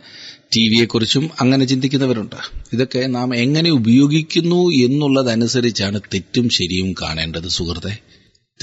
ടി 0.55 0.69
വിയെക്കുറിച്ചും 0.69 1.29
അങ്ങനെ 1.39 1.65
ചിന്തിക്കുന്നവരുണ്ട്. 1.65 2.35
ഇതൊക്കെ 2.73 3.07
നാം 3.07 3.35
എങ്ങനെ 3.35 3.69
ഉപയോഗിക്കുന്നു 3.69 4.69
എന്നുള്ളതനുസരിച്ചാണ് 4.69 6.01
തെറ്റും 6.13 6.49
ശരിയും 6.49 6.93
കാണേണ്ടത് 6.93 7.47
സുഹൃത്തെ. 7.47 7.97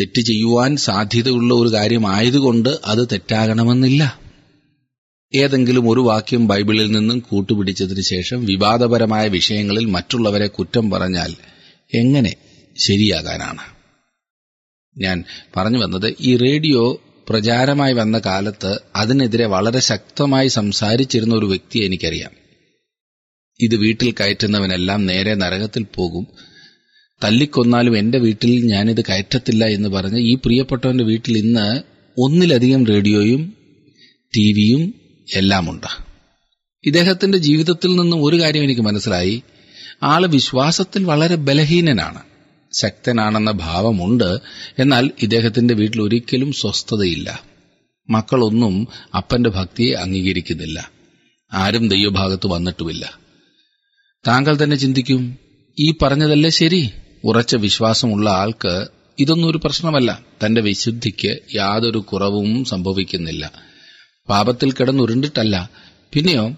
തെറ്റ് 0.01 0.21
ചെയ്യുവാൻ 0.21 0.77
സാധ്യതയുള്ള 0.77 1.55
ഒരു 1.55 1.69
കാര്യമായതുകൊണ്ട് 1.69 2.69
അത് 2.85 3.09
തെറ്റാകണമെന്നില്ല. 3.13 4.21
ഏതെങ്കിലും 5.35 5.91
ഒരു 5.91 6.01
വാക്യം 6.01 6.49
ബൈബിളിൽ 6.49 6.93
നിന്നും 6.93 7.19
കൂട്ടുപിടിച്ചതിന് 7.19 8.01
ശേഷം 8.01 8.45
വിവാദപരമായ 8.45 9.29
വിഷയങ്ങളിൽ 9.29 9.85
മറ്റുള്ളവരെ 9.85 10.47
കുറ്റം 10.47 10.91
പറഞ്ഞാൽ 10.91 11.35
എങ്ങനെ 11.95 12.35
ശരിയാകാനാണ്? 12.77 13.83
ഞാൻ 14.99 15.25
പറഞ്ഞു 15.57 15.79
വന്നത് 15.79 16.15
ഈ 16.21 16.37
റേഡിയോ 16.37 17.03
പ്രചാരമായി 17.29 17.93
വന്ന 17.93 18.19
കാലത്ത് 18.19 18.81
അതിനെതിരെ 18.97 19.47
വളരെ 19.47 19.81
ശക്തമായി 19.81 20.49
സംസാരിച്ചിരുന്ന 20.49 21.35
ഒരു 21.35 21.47
വ്യക്തിയെ 21.47 21.85
എനിക്കറിയാം. 21.85 22.31
ഇത് 23.61 23.77
വീട്ടിൽ 23.77 24.13
കയറ്റുന്നവനെല്ലാം 24.13 25.07
നേരെ 25.07 25.35
നരകത്തിൽ 25.35 25.87
പോകും. 25.95 26.27
തല്ലിക്കൊന്നാലും 27.25 27.99
എന്റെ 27.99 28.19
വീട്ടിൽ 28.19 28.67
ഞാനിത് 28.67 29.01
കയറ്റത്തില്ല 29.01 29.65
എന്ന് 29.65 29.89
പറഞ്ഞ് 29.89 30.19
ഈ 30.19 30.35
പ്രിയപ്പെട്ടവന്റെ 30.35 31.05
വീട്ടിൽ 31.05 31.39
ഇന്ന് 31.39 31.83
ഒന്നിലധികം 32.19 32.87
റേഡിയോയും 32.87 33.57
ടി 34.37 34.53
വിയും 34.53 34.95
എല്ലാമുണ്ട്. 35.35 35.87
ഇദ്ദേഹത്തിന്റെ 36.85 37.39
ജീവിതത്തിൽ 37.39 37.89
നിന്നും 37.89 38.25
ഒരു 38.25 38.41
കാര്യം 38.41 38.65
എനിക്ക് 38.65 38.81
മനസ്സിലായി. 38.81 39.43
ആൾ 40.03 40.27
വിശ്വാസത്തിൽ 40.27 41.05
വളരെ 41.05 41.35
ബലഹീനനാണ്. 41.35 42.32
ശക്തനാണെന്ന 42.73 43.51
ഭാവമുണ്ട്. 43.51 44.39
എന്നാൽ 44.79 45.11
ഇദ്ദേഹത്തിന്റെ 45.23 45.75
വീട്ടിൽ 45.75 46.03
ഒരിക്കലും 46.03 46.53
സ്വസ്ഥതയില്ല. 46.53 47.43
മക്കളൊന്നും 48.11 48.89
അപ്പന്റെ 49.17 49.51
ഭക്തിയെ 49.51 49.95
അംഗീകരിക്കുന്നില്ല. 49.95 50.91
ആരും 51.53 51.89
ദൈവഭാഗത്ത് 51.89 52.47
വന്നിട്ടുമില്ല. 52.47 53.19
താങ്കൾ 54.29 54.59
തന്നെ 54.63 54.77
ചിന്തിക്കും 54.77 55.39
ഈ 55.81 55.95
പറഞ്ഞതല്ലേ 56.03 56.51
ശരി? 56.51 56.91
ഉറച്ച 57.25 57.57
വിശ്വാസമുള്ള 57.57 58.31
ആൾക്ക് 58.31 58.87
ഇതൊന്നും 59.19 59.49
ഒരു 59.49 59.61
പ്രശ്നമല്ല. 59.65 60.23
തന്റെ 60.47 60.61
വിശുദ്ധിക്ക് 60.61 61.39
യാതൊരു 61.55 61.99
കുറവും 61.99 62.65
സംഭവിക്കുന്നില്ല. 62.65 63.53
പാപത്തിൽ 64.29 64.73
കിടന്നുരുണ്ടിട്ടല്ല. 64.73 65.71
പിന്നെയോ 66.13 66.55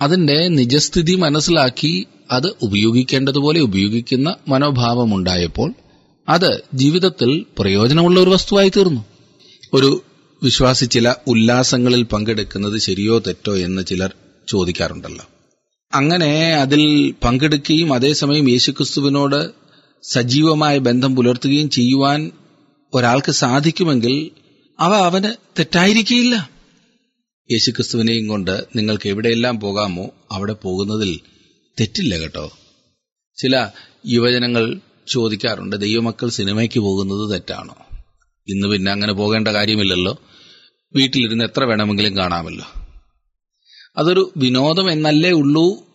അതിന്റെ 0.00 0.48
നിജസ്ഥിതി 0.48 1.14
മനസ്സിലാക്കി 1.14 2.06
അത് 2.30 2.54
ഉപയോഗിക്കേണ്ടതുപോലെ 2.62 3.60
ഉപയോഗിക്കുന്ന 3.60 4.36
മനോഭാവമുണ്ടായപ്പോൾ 4.48 5.74
അത് 6.28 6.62
ജീവിതത്തിൽ 6.74 7.46
പ്രയോജനമുള്ള 7.58 8.20
ഒരു 8.20 8.30
വസ്തുവായി 8.30 8.68
തീർന്നു. 8.68 9.04
ഒരു 9.74 10.02
വിശ്വാസി 10.42 10.84
ചില 10.84 11.14
ഉല്ലാസങ്ങളിൽ 11.26 12.02
പങ്കെടുക്കുന്നത് 12.02 12.78
ശരിയോ 12.78 13.18
തെറ്റോ 13.18 13.56
എന്ന് 13.56 13.86
ചിലർ 13.86 14.14
ചോദിക്കാറുണ്ടല്ലോ. 14.48 15.24
അങ്ങനെ 15.94 16.54
അതിൽ 16.54 17.14
പങ്കെടുക്കുകയും 17.24 17.92
അതേസമയം 17.92 18.50
യേശുക്രിസ്തുവിനോട് 18.50 19.50
സജീവമായ 20.02 20.78
ബന്ധം 20.78 21.16
പുലർത്തുകയും 21.16 21.70
ചെയ്യുവാൻ 21.70 22.30
ഒരാൾക്ക് 22.94 23.32
സാധിക്കുമെങ്കിൽ 23.32 24.30
അവ 24.80 24.94
അവന് 24.94 25.34
തെറ്റായിരിക്കില്ല 25.58 26.55
യേശുക്രിസ്തുവിനെയും 27.52 28.28
കൊണ്ട് 28.28 28.64
നിങ്ങൾക്ക് 28.76 29.08
എവിടെയെല്ലാം 29.08 29.60
പോകാമോ 29.60 30.10
അവിടെ 30.32 30.52
പോകുന്നതിൽ 30.52 31.20
തെറ്റില്ല 31.80 32.16
കേട്ടോ. 32.16 32.58
ചില 33.36 33.68
യുവജനങ്ങൾ 34.06 34.80
ചോദിക്കാറുണ്ട് 35.08 35.76
ദൈവമക്കൾ 35.76 36.28
സിനിമയ്ക്ക് 36.28 36.80
പോകുന്നത് 36.80 37.30
തെറ്റാണോ? 37.30 37.76
ഇന്ന് 38.48 38.68
പിന്നെ 38.68 38.92
അങ്ങനെ 38.92 39.12
പോകേണ്ട 39.12 39.48
കാര്യമില്ലല്ലോ. 39.48 40.18
വീട്ടിലിരുന്ന് 40.94 41.44
എത്ര 41.44 41.64
വേണമെങ്കിലും 41.64 42.16
കാണാമല്ലോ. 42.16 42.66
അതൊരു 43.96 44.32
വിനോദം 44.36 44.90
എന്നല്ലേ 44.90 45.30
ഉള്ളൂ. 45.30 45.86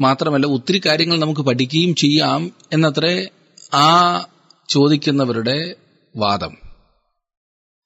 മാത്രമല്ല 0.00 0.46
ഒത്തിരി 0.46 0.80
കാര്യങ്ങൾ 0.86 1.18
നമുക്ക് 1.18 1.40
പഠിക്കുകയും 1.40 1.94
ചെയ്യാം 1.94 2.52
എന്നത്രേ 2.72 3.28
ആ 3.74 4.18
ചോദിക്കുന്നവരുടെ 4.68 5.74
വാദം. 6.16 6.56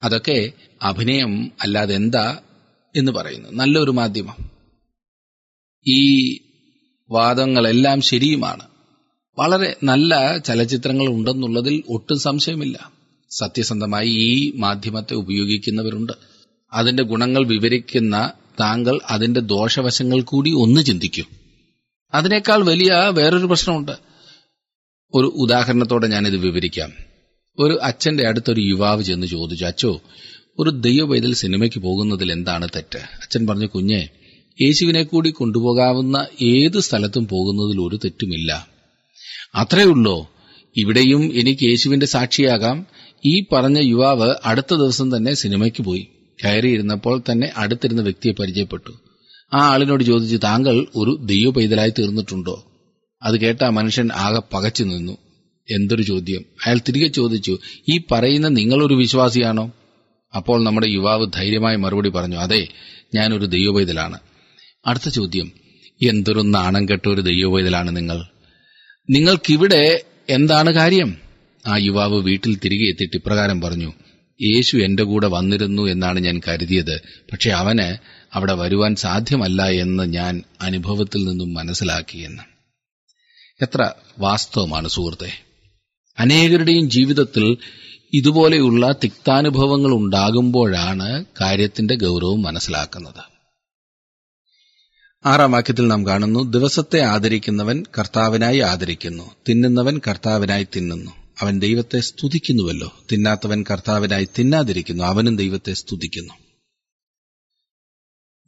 അതൊക്കെ 0.03 0.51
അഭിനയം 0.81 1.51
അല്ലാതെ 1.61 1.95
എന്താ 1.95 2.39
എന്ന് 2.95 3.11
പറയുന്നു. 3.11 3.49
നല്ലൊരു 3.49 3.91
മാധ്യമം. 3.91 4.51
ഈ 5.87 6.33
വാദങ്ങളെല്ലാം 7.11 8.01
ശരിയുമാണ്. 8.01 8.67
വളരെ 9.39 9.75
നല്ല 9.83 10.37
ചലച്ചിത്രങ്ങൾ 10.37 11.07
ഉണ്ടെന്നുള്ളതിൽ 11.07 11.83
ഒട്ടും 11.89 12.19
സംശയമില്ല. 12.19 12.91
സത്യസന്ധമായി 13.29 14.07
ഈ 14.07 14.51
മാധ്യമത്തെ 14.55 15.13
ഉപയോഗിക്കുന്നവരുണ്ട്. 15.13 16.13
അതിന്റെ 16.73 17.03
ഗുണങ്ങൾ 17.03 17.47
വിവരിക്കുന്ന 17.47 18.31
താങ്കൾ 18.59 18.99
അതിന്റെ 19.09 19.39
ദോഷവശങ്ങൾ 19.39 20.21
കൂടി 20.21 20.51
ഒന്ന് 20.51 20.81
ചിന്തിക്കൂ. 20.81 21.23
അതിനേക്കാൾ 22.13 22.63
വലിയ 22.63 22.93
വേറൊരു 23.13 23.45
പ്രശ്നമുണ്ട്. 23.45 23.91
ഒരു 25.13 25.27
ഉദാഹരണത്തോടെ 25.27 26.07
ഞാനിത് 26.07 26.37
വിവരിക്കാം. 26.37 26.91
ഒരു 27.59 27.79
അച്ഛന്റെ 27.83 28.27
അടുത്തൊരു 28.27 28.61
യുവാവ് 28.61 29.03
ചെന്ന് 29.03 29.27
ചോദിച്ചു 29.27 29.65
അച്ചോ 29.65 30.01
ഒരു 30.59 30.69
ദൈവവൈതൽ 30.69 31.33
സിനിമയ്ക്ക് 31.33 31.79
പോകുന്നതിൽ 31.79 32.31
എന്താണ് 32.31 32.67
തെറ്റ്? 32.75 32.97
അച്ഛൻ 32.97 33.47
പറഞ്ഞു 33.47 33.67
കുഞ്ഞെ 33.67 34.09
യേശുവിനെ 34.61 35.03
കൂടി 35.03 35.29
കൊണ്ടുപോകാവുന്ന 35.29 36.27
ഏത് 36.41 36.79
സ്ഥലത്തും 36.79 37.27
പോകുന്നതിൽ 37.27 37.81
ഒരു 37.81 37.95
തെറ്റുമില്ല. 37.95 38.67
അത്രയുള്ളോ 39.55 40.29
ഇവിടെയും 40.77 41.39
എനിക്ക് 41.39 41.63
യേശുവിന്റെ 41.63 42.05
സാക്ഷിയാകാം. 42.05 42.87
ഈ 43.25 43.43
പറഞ്ഞ 43.51 43.79
യുവാവ് 43.79 44.33
അടുത്ത 44.45 44.73
ദിവസം 44.73 45.17
തന്നെ 45.17 45.33
സിനിമയ്ക്ക് 45.33 45.83
പോയി. 45.83 46.07
കയറിയിരുന്നപ്പോൾ 46.45 47.21
തന്നെ 47.31 47.51
അടുത്തിരുന്ന 47.57 48.01
വ്യക്തിയെ 48.01 48.31
പരിചയപ്പെട്ടു. 48.31 48.91
ആ 49.53 49.59
ആളിനോട് 49.59 50.03
ചോദിച്ചു 50.03 50.37
താങ്കൾ 50.37 50.87
ഒരു 50.95 51.17
ദൈവ 51.25 51.49
പൈതലായി 51.49 51.89
തീർന്നിട്ടുണ്ടോ? 51.89 52.65
അത് 53.23 53.39
കേട്ട 53.39 53.63
മനുഷ്യൻ 53.63 54.09
ആകെ 54.13 54.41
പകച്ചു 54.53 54.83
നിന്നു. 54.83 55.17
എന്തൊരു 55.71 56.03
ചോദ്യം. 56.03 56.45
അയാൾ 56.65 56.79
തിരികെ 56.87 57.07
ചോദിച്ചു 57.07 57.57
ഈ 57.89 58.01
പറയുന്ന 58.11 58.47
നിങ്ങളൊരു 58.47 58.93
വിശ്വാസിയാണോ? 58.93 59.71
അപ്പോൾ 60.35 60.63
നമ്മുടെ 60.63 60.87
യുവാവ് 60.87 61.27
ധൈര്യമായി 61.35 61.75
മറുപടി 61.75 62.09
പറഞ്ഞു 62.09 62.37
അതെ 62.37 62.67
ഞാനൊരു 63.15 63.45
ദൈവവൈതലാണ് 63.45 64.19
അടുത്ത 64.85 65.09
ചോദ്യം 65.09 65.51
എന്തൊരു 66.07 66.39
നാണം 66.39 66.89
കെട്ട 66.89 67.07
ഒരു 67.07 67.21
ദൈവവൈതലാണ് 67.21 67.95
നിങ്ങൾ? 67.95 68.17
നിങ്ങൾക്കിവിടെ 69.09 70.03
എന്താണ് 70.29 70.71
കാര്യം? 70.71 71.09
ആ 71.67 71.77
യുവാവ് 71.77 72.15
വീട്ടിൽ 72.21 72.59
തിരികെ 72.65 72.89
എത്തിയിട്ട് 72.89 73.15
ഇപ്രകാരം 73.17 73.61
പറഞ്ഞു 73.61 73.93
യേശു 74.41 74.77
എന്റെ 74.77 75.03
കൂടെ 75.03 75.27
വന്നിരുന്നു 75.27 75.81
എന്നാണ് 75.81 76.19
ഞാൻ 76.19 76.41
കരുതിയത് 76.47 77.01
പക്ഷെ 77.31 77.49
അവന് 77.49 77.97
അവിടെ 78.33 78.53
വരുവാൻ 78.53 78.95
സാധ്യമല്ല 78.95 79.61
എന്ന് 79.63 80.03
ഞാൻ 80.03 80.43
അനുഭവത്തിൽ 80.61 81.25
നിന്നും 81.25 81.53
മനസ്സിലാക്കിയെന്ന് 81.53 82.43
എത്ര 83.61 83.91
വാസ്തവമാണ് 84.19 84.87
സുഹൃത്തെ. 84.87 85.31
അനേകരുടെയും 86.19 86.89
ജീവിതത്തിൽ 86.89 87.57
ഇതുപോലെയുള്ള 88.15 88.95
തിക്താനുഭവങ്ങൾ 89.03 89.93
ഉണ്ടാകുമ്പോഴാണ് 89.93 91.25
കാര്യത്തിന്റെ 91.41 91.95
ഗൗരവം 91.95 92.41
മനസ്സിലാക്കുന്നത്. 92.41 93.35
ആറാം 95.25 95.51
വാക്യത്തിൽ 95.51 95.87
നാം 95.87 96.07
കാണുന്നു 96.07 96.51
ദിവസത്തെ 96.51 97.01
ആദരിക്കുന്നവൻ 97.01 97.83
കർത്താവിനായി 97.99 98.59
ആദരിക്കുന്നു 98.59 99.31
തിന്നുന്നവൻ 99.49 100.01
കർത്താവിനായി 100.07 100.67
തിന്നുന്നു. 100.75 101.11
അവൻ 101.41 101.59
ദൈവത്തെ 101.59 101.99
സ്തുതിക്കുന്നുവല്ലോ. 101.99 102.93
തിന്നാത്തവൻ 103.11 103.63
കർത്താവിനായി 103.71 104.27
തിന്നാതിരിക്കുന്നു 104.39 105.03
അവനും 105.03 105.35
ദൈവത്തെ 105.35 105.73
സ്തുതിക്കുന്നു. 105.73 106.33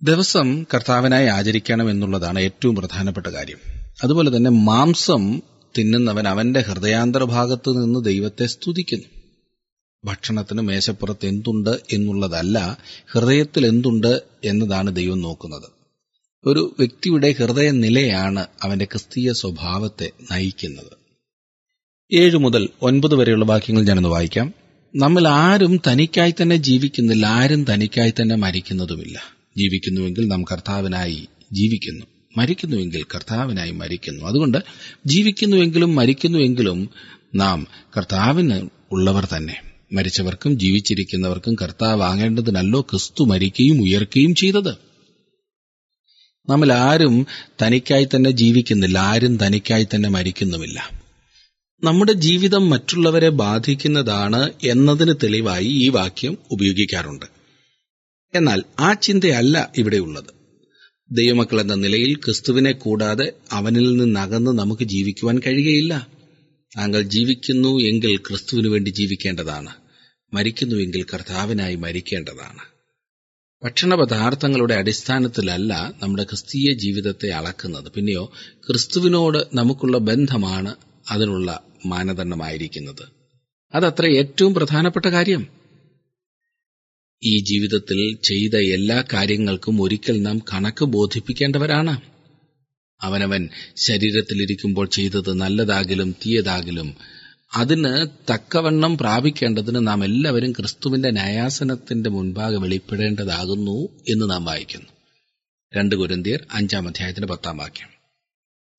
ദിവസം 0.03 0.63
കർത്താവിനായി 0.63 1.27
ആചരിക്കണം 1.27 1.89
എന്നുള്ളതാണ് 1.89 2.39
ഏറ്റവും 2.39 2.75
പ്രധാനപ്പെട്ട 2.75 3.27
കാര്യം. 3.27 3.57
അതുപോലെ 4.03 4.38
തന്നെ 4.38 4.50
മാംസം 4.50 5.41
തിന്നുന്നവൻ 5.77 6.27
അവന്റെ 6.27 6.59
ഹൃദയാന്തരഭാഗത്ത് 6.59 7.69
നിന്ന് 7.69 8.05
ദൈവത്തെ 8.05 8.45
സ്തുതിക്കുന്നു. 8.45 9.16
ഭക്ഷണത്തിന് 10.05 10.61
മേശപ്പുറത്ത് 10.61 11.25
എന്തുണ്ട് 11.25 11.69
എന്നുള്ളതല്ല 11.93 12.77
ഹൃദയത്തിൽ 13.11 13.65
എന്തുണ്ട് 13.65 14.21
എന്നതാണ് 14.43 14.95
ദൈവം 14.95 15.21
നോക്കുന്നത്. 15.21 15.71
ഒരു 16.45 16.75
വ്യക്തിയുടെ 16.79 17.31
ഹൃദയ 17.31 17.71
നിലയാണ് 17.71 18.45
അവന്റെ 18.63 18.86
ക്രിസ്തീയ 18.86 19.33
സ്വഭാവത്തെ 19.33 20.12
നയിക്കുന്നത്. 20.31 20.97
ഏഴ് 22.13 22.38
മുതൽ 22.38 22.69
ഒൻപത് 22.81 23.15
വരെയുള്ള 23.15 23.45
വാക്യങ്ങൾ 23.45 23.83
ഞാനൊന്ന് 23.83 24.10
വായിക്കാം. 24.10 24.53
നമ്മൾ 24.95 25.27
ആരും 25.27 25.81
തനിക്കായി 25.88 26.36
തന്നെ 26.41 26.55
ജീവിക്കുന്നില്ല 26.55 27.25
ആരും 27.25 27.73
തനിക്കായി 27.73 28.13
തന്നെ 28.21 28.36
മരിക്കുന്നതുമില്ല. 28.36 29.21
ജീവിക്കുന്നുവെങ്കിൽ 29.57 30.27
നാം 30.27 30.43
കർത്താവിനായി 30.43 31.27
ജീവിക്കുന്നു. 31.53 32.05
മരിക്കുന്നുവെങ്കിൽ 32.38 33.03
കർത്താവിനായി 33.03 33.71
മരിക്കുന്നു. 33.71 34.25
അതുകൊണ്ട് 34.25 34.57
ജീവിക്കുന്നുവെങ്കിലും 35.05 35.95
മരിക്കുന്നുവെങ്കിലും 35.95 36.89
നാം 37.36 37.67
കർത്താവിന് 37.97 38.69
ഉള്ളവർ 38.91 39.25
തന്നെ. 39.25 39.66
മരിച്ചവർക്കും 39.91 40.60
ജീവിച്ചിരിക്കുന്നവർക്കും 40.60 41.56
കർത്താവ് 41.56 42.04
ആകേണ്ടതിനല്ലോ 42.04 42.82
ക്രിസ്തു 42.82 43.23
മരിക്കുകയും 43.23 43.82
ഉയർക്കുകയും 43.82 44.36
ചെയ്തത്. 44.36 44.88
നമ്മൾ 46.50 46.71
ആരും 46.71 47.28
തനിക്കായി 47.62 48.06
തന്നെ 48.06 48.32
ജീവിക്കുന്നില്ല 48.32 48.97
ആരും 48.97 49.45
തനിക്കായി 49.45 49.88
തന്നെ 49.95 50.10
മരിക്കുന്നുമില്ല. 50.10 50.91
നമ്മുടെ 51.84 52.12
ജീവിതം 52.12 52.69
മറ്റുള്ളവരെ 52.69 53.30
ബാധിക്കുന്നതാണ് 53.30 54.54
എന്നതിന് 54.63 55.13
തെളിവായി 55.23 55.65
ഈ 55.65 55.89
വാക്യം 55.89 56.38
ഉപയോഗിക്കാറുണ്ട്. 56.52 57.26
എന്നാൽ 58.36 58.63
ആ 58.80 58.93
ചിന്തയല്ല 58.93 59.71
ഇവിടെയുള്ളത് 59.78 60.38
ദൈവമക്കൾ 61.12 61.62
എന്ന 61.62 61.76
നിലയിൽ 61.76 62.13
ക്രിസ്തുവിനെ 62.13 62.71
കൂടാതെ 62.71 63.32
അവനിൽ 63.52 63.97
നിന്നകന്ന് 63.97 64.52
നമുക്ക് 64.52 64.84
ജീവിക്കുവാൻ 64.84 65.39
കഴിയുകയില്ല. 65.39 66.16
താങ്കൾ 66.77 67.01
ജീവിക്കുന്നു 67.01 67.80
എങ്കിൽ 67.80 68.17
ക്രിസ്തുവിനു 68.17 68.69
വേണ്ടി 68.69 68.89
ജീവിക്കേണ്ടതാണ്. 68.89 69.69
മരിക്കുന്നുവെങ്കിൽ 70.34 71.06
കർത്താവിനായി 71.13 71.75
മരിക്കേണ്ടതാണ്. 71.75 72.60
ഭക്ഷണപദാർത്ഥങ്ങളുടെ 73.63 74.73
അടിസ്ഥാനത്തിലല്ല 74.73 75.93
നമ്മുടെ 76.03 76.23
ക്രിസ്തീയ 76.23 76.73
ജീവിതത്തെ 76.73 77.30
അളക്കുന്നത്. 77.30 77.91
പിന്നെയോ 77.91 78.32
ക്രിസ്തുവിനോട് 78.67 79.38
നമുക്കുള്ള 79.53 79.97
ബന്ധമാണ് 79.97 80.75
അതിനുള്ള 81.10 81.63
മാനദണ്ഡമായിരിക്കുന്നത്. 81.86 83.08
അതത്ര 83.73 84.06
ഏറ്റവും 84.06 84.53
പ്രധാനപ്പെട്ട 84.53 85.06
കാര്യം. 85.06 85.47
ഈ 87.23 87.43
ജീവിതത്തിൽ 87.43 88.17
ചെയ്ത 88.23 88.56
എല്ലാ 88.56 89.03
കാര്യങ്ങൾക്കും 89.13 89.82
ഒരിക്കൽ 89.82 90.21
നാം 90.21 90.39
കണക്ക് 90.53 90.86
ബോധിപ്പിക്കേണ്ടവരാണ്. 90.86 92.16
അവനവൻ 93.01 93.49
ശരീരത്തിലിരിക്കുമ്പോൾ 93.75 94.88
ചെയ്തത് 94.88 95.33
നല്ലതാകിലും 95.33 96.12
തീയതാകിലും 96.12 96.95
അതിന് 97.55 98.07
തക്കവണ്ണം 98.33 98.97
പ്രാപിക്കേണ്ടതിന് 98.97 99.88
നാം 99.88 100.05
എല്ലാവരും 100.05 100.51
ക്രിസ്തുവിന്റെ 100.51 101.12
ന്യായാസനത്തിന്റെ 101.12 102.10
മുൻപാകെ 102.10 102.57
വെളിപ്പെടേണ്ടതാകുന്നു 102.57 103.89
എന്ന് 104.10 104.29
നാം 104.29 104.45
വായിക്കുന്നു. 104.45 104.88
രണ്ട് 105.75 105.95
കുരന്തിയർ 105.95 106.45
അഞ്ചാം 106.53 106.88
അധ്യായത്തിന് 106.88 107.25
പത്താം 107.25 107.57
വാക്യം. 107.57 107.97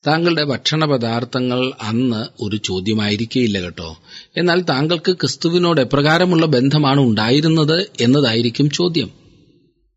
താങ്കളുടെ 0.06 0.44
ഭക്ഷണ 0.44 0.84
പദാർത്ഥങ്ങൾ 0.84 1.72
അന്ന് 1.82 2.26
ഒരു 2.40 2.56
ചോദ്യമായിരിക്കേയില്ല 2.56 3.60
കേട്ടോ. 3.60 3.98
എന്നാൽ 4.36 4.60
താങ്കൾക്ക് 4.60 5.12
ക്രിസ്തുവിനോട് 5.12 5.80
എപ്രകാരമുള്ള 5.80 6.46
ബന്ധമാണ് 6.46 7.00
ഉണ്ടായിരുന്നത് 7.00 7.86
എന്നതായിരിക്കും 8.00 8.70
ചോദ്യം. 8.70 9.10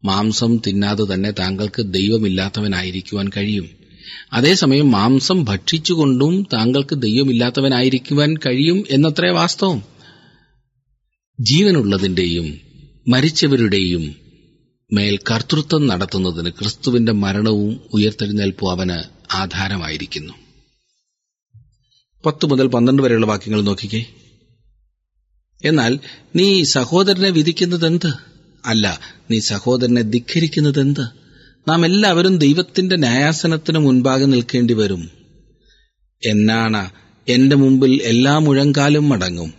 മാംസം 0.04 0.62
തിന്നാതെ 0.68 1.14
തന്നെ 1.14 1.32
താങ്കൾക്ക് 1.32 1.82
ദൈവമില്ലാത്തവനായിരിക്കുവാൻ 1.82 3.30
കഴിയും. 3.38 3.81
അതേസമയം 4.34 4.92
മാംസം 4.92 5.44
ഭക്ഷിച്ചുകൊണ്ടും 5.44 6.48
താങ്കൾക്ക് 6.54 7.02
ദൈവമില്ലാത്തവനായിരിക്കുവാൻ 7.02 8.36
കഴിയും 8.38 8.84
എന്നത്രേ 8.90 9.32
വാസ്തവം. 9.32 9.84
ജീവനുള്ളതിന്റെയും 11.40 12.62
മരിച്ചവരുടെയും 13.08 14.16
മേൽ 14.94 15.20
കർത്തൃത്വം 15.32 15.88
നടത്തുന്നതിന് 15.88 16.50
ക്രിസ്തുവിന്റെ 16.50 17.12
മരണവും 17.12 17.82
ഉയർത്തെഴുന്നേൽപ്പും 17.94 18.72
അവന് 18.72 19.04
ആധാരമായിരിക്കുന്നു. 19.34 20.34
പത്ത് 22.26 22.46
മുതൽ 22.46 22.68
പന്ത്രണ്ട് 22.68 23.04
വരെയുള്ള 23.04 23.26
വാക്യങ്ങൾ 23.26 23.62
നോക്കിക്കേ. 23.62 24.06
എന്നാൽ 25.66 26.00
നീ 26.36 26.64
സഹോദരനെ 26.64 27.30
വിധിക്കുന്നതെന്ത്? 27.30 28.14
അല്ല 28.66 29.00
നീ 29.32 29.40
സഹോദരനെ 29.40 30.02
ധിഖരിക്കുന്നതെന്ത് 30.02 31.21
നാം 31.68 31.86
എല്ലാവരും 31.86 32.38
ദൈവത്തിന്റെ 32.38 32.96
ന്യായാസനത്തിന് 32.96 33.80
മുൻപാകെ 33.80 34.26
നിൽക്കേണ്ടി 34.26 34.74
വരും. 34.74 35.10
എന്നാണ് 36.26 36.90
എന്റെ 37.28 37.56
മുമ്പിൽ 37.56 38.02
എല്ലാ 38.04 38.38
മുഴങ്കാലും 38.38 39.10
മടങ്ങും. 39.10 39.54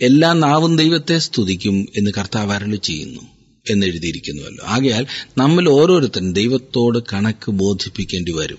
എല്ലാ 0.00 0.32
നാവും 0.32 0.76
ദൈവത്തെ 0.76 1.18
സ്തുതിക്കും 1.18 1.86
എന്ന് 1.96 2.10
കർത്താവ് 2.18 2.76
ചെയ്യുന്നു 2.76 3.20
എന്നെഴുതിയിരിക്കുന്നുവല്ലോ. 3.70 4.64
ആകയാൽ 4.64 5.06
നമ്മൾ 5.38 5.68
ഓരോരുത്തരും 5.68 6.32
ദൈവത്തോട് 6.32 6.98
കണക്ക് 7.12 7.50
ബോധിപ്പിക്കേണ്ടി 7.50 8.32
വരും. 8.32 8.58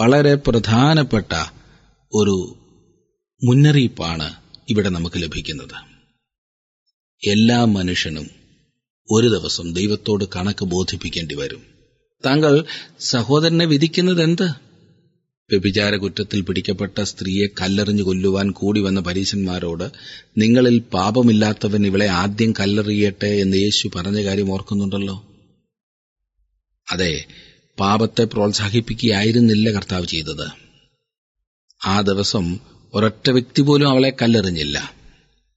വളരെ 0.00 0.34
പ്രധാനപ്പെട്ട 0.34 1.32
ഒരു 2.14 2.56
മുന്നറിയിപ്പാണ് 3.44 4.34
ഇവിടെ 4.68 4.88
നമുക്ക് 4.88 5.22
ലഭിക്കുന്നത്. 5.22 5.90
എല്ലാ 7.30 7.64
മനുഷ്യനും 7.64 8.39
ഒരു 9.10 9.28
ദിവസം 9.28 9.72
ദൈവത്തോട് 9.72 10.24
കണക്ക് 10.36 10.64
ബോധിപ്പിക്കേണ്ടി 10.64 11.34
വരും. 11.34 11.62
താങ്കൾ 12.26 12.64
സഹോദരനെ 13.00 13.64
വിധിക്കുന്നത് 13.64 14.22
എന്ത് 14.22 14.70
വ്യഭിചാര 15.50 15.96
കുറ്റത്തിൽ 15.96 16.40
പിടിക്കപ്പെട്ട 16.40 17.02
സ്ത്രീയെ 17.02 17.46
കല്ലെറിഞ്ഞു 17.46 18.02
കൊല്ലുവാൻ 18.02 18.50
കൂടി 18.50 18.80
വന്ന 18.80 19.00
പരീശന്മാരോട് 19.00 19.90
നിങ്ങളിൽ 20.38 20.78
പാപമില്ലാത്തവൻ 20.78 21.86
ഇവളെ 21.86 22.06
ആദ്യം 22.06 22.54
കല്ലെറിയട്ടെ 22.60 23.26
എന്ന് 23.26 23.56
യേശു 23.56 23.90
പറഞ്ഞ 23.96 24.24
കാര്യം 24.24 24.52
ഓർക്കുന്നുണ്ടല്ലോ. 24.52 25.24
അതെ 26.90 27.24
പാപത്തെ 27.80 28.24
പ്രോത്സാഹിപ്പിക്കുകയായിരുന്നില്ല 28.24 29.70
കർത്താവ് 29.70 30.06
ചെയ്തത്. 30.06 30.46
ആ 31.86 32.00
ദിവസം 32.00 32.58
ഒരൊറ്റ 32.94 33.30
വ്യക്തി 33.30 33.62
പോലും 33.62 33.88
അവളെ 33.88 34.12
കല്ലെറിഞ്ഞില്ല. 34.22 34.99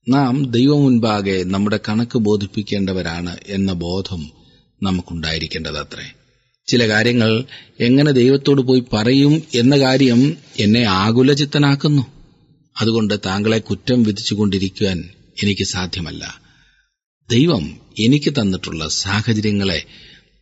നാം 0.10 0.52
ദൈവം 0.52 0.84
മുൻപാകെ 0.84 1.44
നമ്മുടെ 1.44 1.80
കണക്ക് 1.90 2.20
ബോധിപ്പിക്കേണ്ടവരാണ് 2.20 3.38
എന്ന 3.48 3.74
ബോധം 3.74 4.32
നമുക്കുണ്ടായിരിക്കേണ്ടതത്രേ. 4.84 6.14
ചില 6.68 6.88
കാര്യങ്ങൾ 6.88 7.44
എങ്ങനെ 7.80 8.12
ദൈവത്തോട് 8.12 8.62
പോയി 8.62 8.84
പറയും 8.94 9.44
എന്ന 9.56 9.80
കാര്യം 9.80 10.38
എന്നെ 10.60 10.84
ആകുലചിത്തനാക്കുന്നു. 10.84 12.02
അതുകൊണ്ട് 12.82 13.14
താങ്കളെ 13.26 13.60
കുറ്റം 13.60 14.04
വിധിച്ചുകൊണ്ടിരിക്കുവാൻ 14.04 15.10
എനിക്ക് 15.44 15.64
സാധ്യമല്ല. 15.64 16.42
ദൈവം 17.30 17.78
എനിക്ക് 18.00 18.34
തന്നിട്ടുള്ള 18.34 18.88
സാഹചര്യങ്ങളെ 18.88 19.84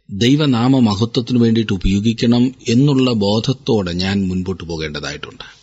ദൈവനാമ 0.09 0.79
മഹത്വത്തിനു 0.79 1.39
വേണ്ടിയിട്ട് 1.39 1.73
ഉപയോഗിക്കണം 1.73 2.55
എന്നുള്ള 2.67 3.11
ബോധത്തോടെ 3.11 3.91
ഞാൻ 3.91 4.27
മുൻപോട്ട് 4.27 4.63
പോകേണ്ടതായിട്ടുണ്ട്. 4.63 5.60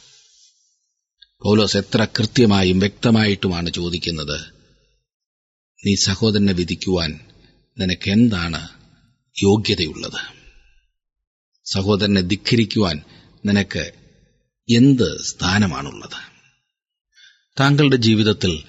പൗലോസ് 1.44 1.76
എത്ര 1.76 2.04
കൃത്യമായും 2.04 2.78
വ്യക്തമായിട്ടുമാണ് 2.78 3.70
ചോദിക്കുന്നത്. 3.70 4.40
നീ 5.86 5.94
സഹോദരനെ 5.94 6.52
വിധിക്കുവാൻ 6.52 7.20
നിനക്ക് 7.78 8.10
എന്താണ് 8.10 8.68
യോഗ്യതയുള്ളത്? 9.42 10.20
സഹോദരനെ 11.64 12.20
ധിഖരിക്കുവാൻ 12.20 13.02
നിനക്ക് 13.46 13.92
എന്ത് 14.68 15.20
സ്ഥാനമാണുള്ളത്? 15.22 16.18
താങ്കളുടെ 17.60 17.96
ജീവിതത്തിൽ 17.96 18.62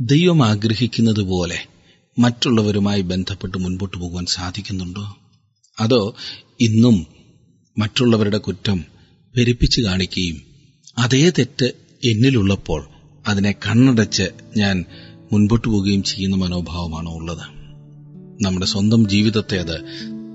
ദൈവം 0.00 0.46
ആഗ്രഹിക്കുന്നത് 0.46 1.20
പോലെ 1.20 1.66
മറ്റുള്ളവരുമായി 2.18 3.00
ബന്ധപ്പെട്ട് 3.00 3.58
മുൻപോട്ട് 3.58 3.96
പോകുവാൻ 3.96 4.26
സാധിക്കുന്നുണ്ടോ? 4.26 5.16
അതോ 5.80 6.16
ഇന്നും 6.60 7.06
മറ്റുള്ളവരുടെ 7.78 8.38
കുറ്റം 8.38 8.84
പെരുപ്പിച്ചു 9.36 9.80
കാണിക്കുകയും 9.80 10.42
അതേ 10.98 11.30
തെറ്റ് 11.38 11.83
എന്നിലുള്ളപ്പോൾ 12.04 12.84
അതിനെ 13.26 13.52
കണ്ണടച്ച് 13.52 14.30
ഞാൻ 14.56 14.84
മുൻപോട്ട് 15.32 15.68
പോവുകയും 15.68 16.02
ചെയ്യുന്ന 16.02 16.36
മനോഭാവമാണ് 16.36 17.08
ഉള്ളത്? 17.08 17.44
നമ്മുടെ 18.42 18.66
സ്വന്തം 18.66 19.08
ജീവിതത്തെ 19.08 19.58
അത് 19.58 19.84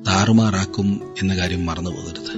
താറുമാറാക്കും 0.07 1.01
എന്ന 1.21 1.37
കാര്യം 1.37 1.65
മറന്നു 1.65 1.89
പോകരുത് 1.89 2.33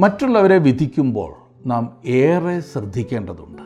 മറ്റുള്ളവരെ 0.00 0.58
വിധിക്കുമ്പോൾ 0.58 1.32
നാം 1.66 1.96
ഏറെ 2.06 2.60
ശ്രദ്ധിക്കേണ്ടതുണ്ട്. 2.60 3.62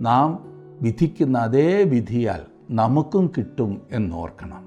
നാം 0.00 0.44
വിധിക്കുന്ന 0.82 1.38
അതേ 1.38 1.82
വിധിയാൽ 1.82 2.40
നമുക്കും 2.70 3.30
കിട്ടും 3.38 3.82
എന്നോർക്കണം. 3.92 4.64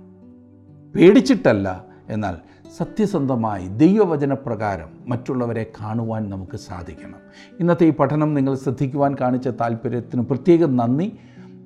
പേടിച്ചിട്ടല്ല 0.96 1.86
എന്നാൽ 2.10 2.36
സത്യസന്ധമായി 2.78 3.68
ദൈവവചനപ്രകാരം 3.68 4.90
മറ്റുള്ളവരെ 5.08 5.72
കാണുവാൻ 5.82 6.30
നമുക്ക് 6.30 6.58
സാധിക്കണം. 6.58 7.20
ഇന്നത്തെ 7.60 7.86
ഈ 7.86 7.90
പഠനം 7.90 8.34
നിങ്ങൾ 8.34 8.56
ശ്രദ്ധിക്കുവാൻ 8.56 9.16
കാണിച്ച 9.22 9.48
താല്പര്യത്തിന് 9.48 10.22
പ്രത്യേകം 10.22 10.78
നന്ദി. 10.78 11.14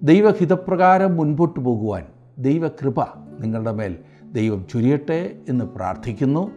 ദൈവഹിതപ്രകാരം 0.04 1.18
മുൻപോട്ട് 1.18 1.60
പോകുവാൻ 1.60 2.06
ദൈവകൃപ 2.40 3.02
നിങ്ങളുടെ 3.40 3.72
മേൽ 3.72 3.98
ദൈവം 4.32 4.66
ചുരിയട്ടെ 4.74 5.40
എന്ന് 5.50 5.66
പ്രാർത്ഥിക്കുന്നു. 5.66 6.52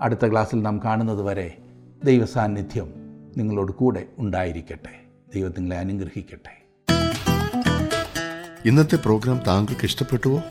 അടുത്ത 0.00 0.30
ക്ലാസ്സിൽ 0.30 0.62
നാം 0.62 0.80
കാണുന്നത് 0.84 1.22
വരെ 1.22 1.59
ദൈവസാന്നിധ്യം 2.04 2.92
നിങ്ങളോട് 3.36 3.72
കൂടെ 3.72 4.04
ഉണ്ടായിരിക്കട്ടെ. 4.18 5.00
ദൈവം 5.34 5.50
നിങ്ങളെ 5.50 5.76
അനുഗ്രഹിക്കട്ടെ. 5.76 6.66
ഇന്നത്തെ 8.64 8.96
പ്രോഗ്രാം 8.96 9.40
താങ്കൾക്ക് 9.46 9.84
ഇഷ്ടപ്പെട്ടുവോ? 9.84 10.42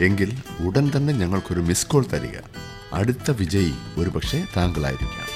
എങ്കിൽ 0.00 0.32
ഉടൻ 0.66 0.90
തന്നെ 0.96 1.14
ഞങ്ങൾക്കൊരു 1.14 1.60
മിസ് 1.60 1.86
കോൾ 1.86 2.04
തരിക. 2.12 2.38
അടുത്ത 2.92 3.30
വിജയി 3.30 3.72
ഒരുപക്ഷെ 3.98 4.44
താങ്കളായിരിക്കാം. 4.56 5.28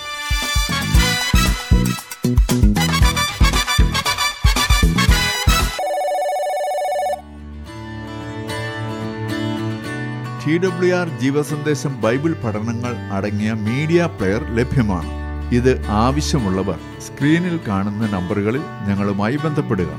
ടി 10.46 10.58
ഡബ്ല്യു 10.58 10.94
ആർ 10.94 11.18
ജീവസന്ദേശം 11.18 12.00
ബൈബിൾ 12.00 12.32
പഠനങ്ങൾ 12.32 12.96
അടങ്ങിയ 12.96 13.52
മീഡിയ 13.52 14.06
പ്ലെയർ 14.06 14.56
ലഭ്യമാണ്. 14.56 15.21
ഇത് 15.52 15.86
ആവശ്യമുള്ളവർ 15.86 16.78
സ്ക്രീനിൽ 17.00 17.60
കാണുന്ന 17.68 18.06
നമ്പറുകളിൽ 18.06 18.62
ഞങ്ങളുമായി 18.88 19.36
ബന്ധപ്പെടുക. 19.36 19.92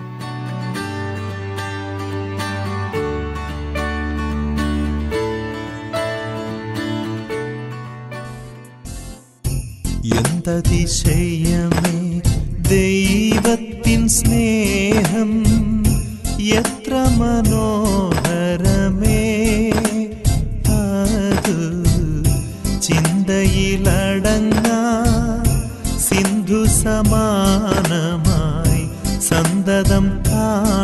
എന്തതിശയമേ 10.18 11.33
സന്തതം 29.66 30.06
കാണുന്നു 30.28 30.83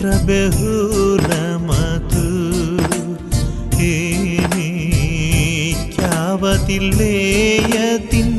എത്ര 0.00 0.12
ബഹുലമതു 0.28 2.22
ഏനിക്കാവതില്ലേയതിൻ 6.92 8.30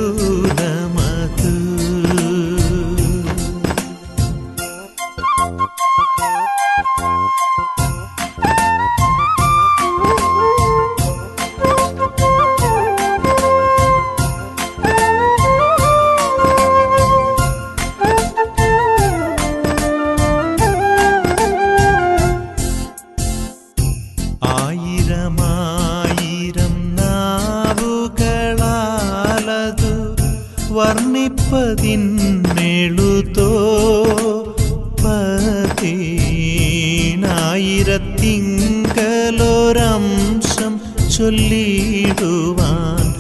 ചൊല്ലിടുവാൻ 41.16 43.14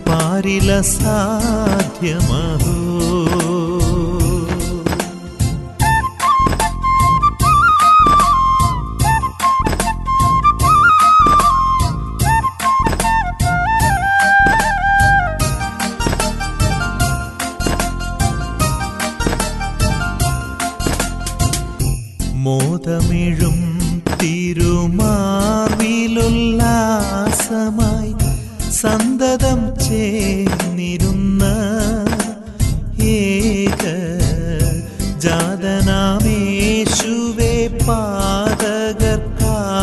പാരില 0.08 0.80
സാധ്യമഹോ. 0.80 2.78